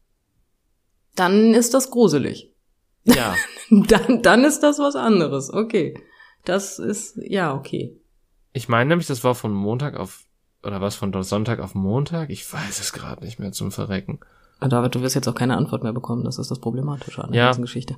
[1.16, 2.54] Dann ist das gruselig.
[3.04, 3.36] Ja.
[3.70, 5.54] Dann, dann ist das was anderes.
[5.54, 5.94] Okay.
[6.50, 7.96] Das ist, ja, okay.
[8.54, 10.24] Ich meine nämlich, das war von Montag auf,
[10.64, 12.32] oder was, von Sonntag auf Montag?
[12.32, 14.20] Ich weiß es gerade nicht mehr zum Verrecken.
[14.60, 16.24] David, du wirst jetzt auch keine Antwort mehr bekommen.
[16.24, 17.46] Das ist das Problematische an der Ja.
[17.46, 17.98] ganzen Geschichte.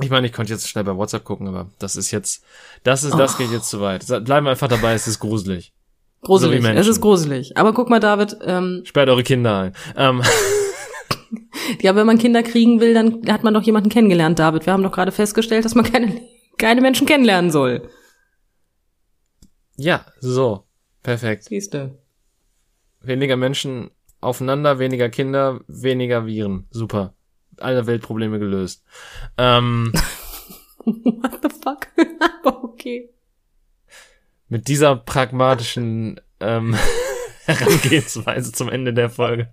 [0.00, 2.42] Ich meine, ich konnte jetzt schnell bei WhatsApp gucken, aber das ist jetzt,
[2.84, 4.06] das ist, das geht jetzt zu weit.
[4.06, 5.74] Bleiben wir einfach dabei, es ist gruselig.
[6.22, 6.62] Gruselig.
[6.62, 7.56] So es ist gruselig.
[7.58, 9.72] Aber guck mal, David, ähm, Sperrt eure Kinder ein.
[9.94, 10.22] Ähm,
[11.82, 14.64] ja, wenn man Kinder kriegen will, dann hat man doch jemanden kennengelernt, David.
[14.64, 16.20] Wir haben doch gerade festgestellt, dass man keine,
[16.58, 17.88] keine Menschen kennenlernen soll.
[19.76, 20.64] ja, so.
[21.02, 21.44] Perfekt.
[21.44, 21.96] Siehste.
[23.00, 23.90] Weniger Menschen
[24.20, 26.66] aufeinander, weniger Kinder, weniger Viren.
[26.70, 27.14] Super.
[27.58, 28.84] alle Weltprobleme gelöst.
[29.36, 29.92] Ähm,
[30.84, 31.88] What the fuck?
[32.44, 33.10] Aber okay.
[34.48, 36.76] mit dieser pragmatischen ähm,
[37.44, 39.52] Herangehensweise zum Ende der Folge.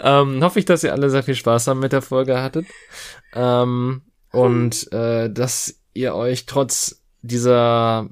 [0.00, 2.66] Ähm, hoffe ich, dass ihr alle sehr viel Spaß haben mit der Folge hattet.
[3.34, 4.02] Ähm,
[4.32, 8.08] und äh, dass ihr euch trotz dieser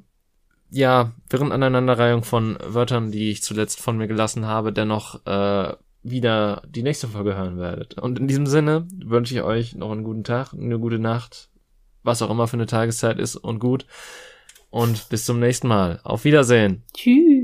[0.71, 6.63] ja, wirren Aneinanderreihung von Wörtern, die ich zuletzt von mir gelassen habe, dennoch äh, wieder
[6.67, 7.95] die nächste Folge hören werdet.
[7.99, 11.49] Und in diesem Sinne wünsche ich euch noch einen guten Tag, eine gute Nacht,
[12.03, 13.85] was auch immer für eine Tageszeit ist und gut.
[14.69, 15.99] Und bis zum nächsten Mal.
[16.03, 16.83] Auf Wiedersehen.
[16.93, 17.40] Tschüss.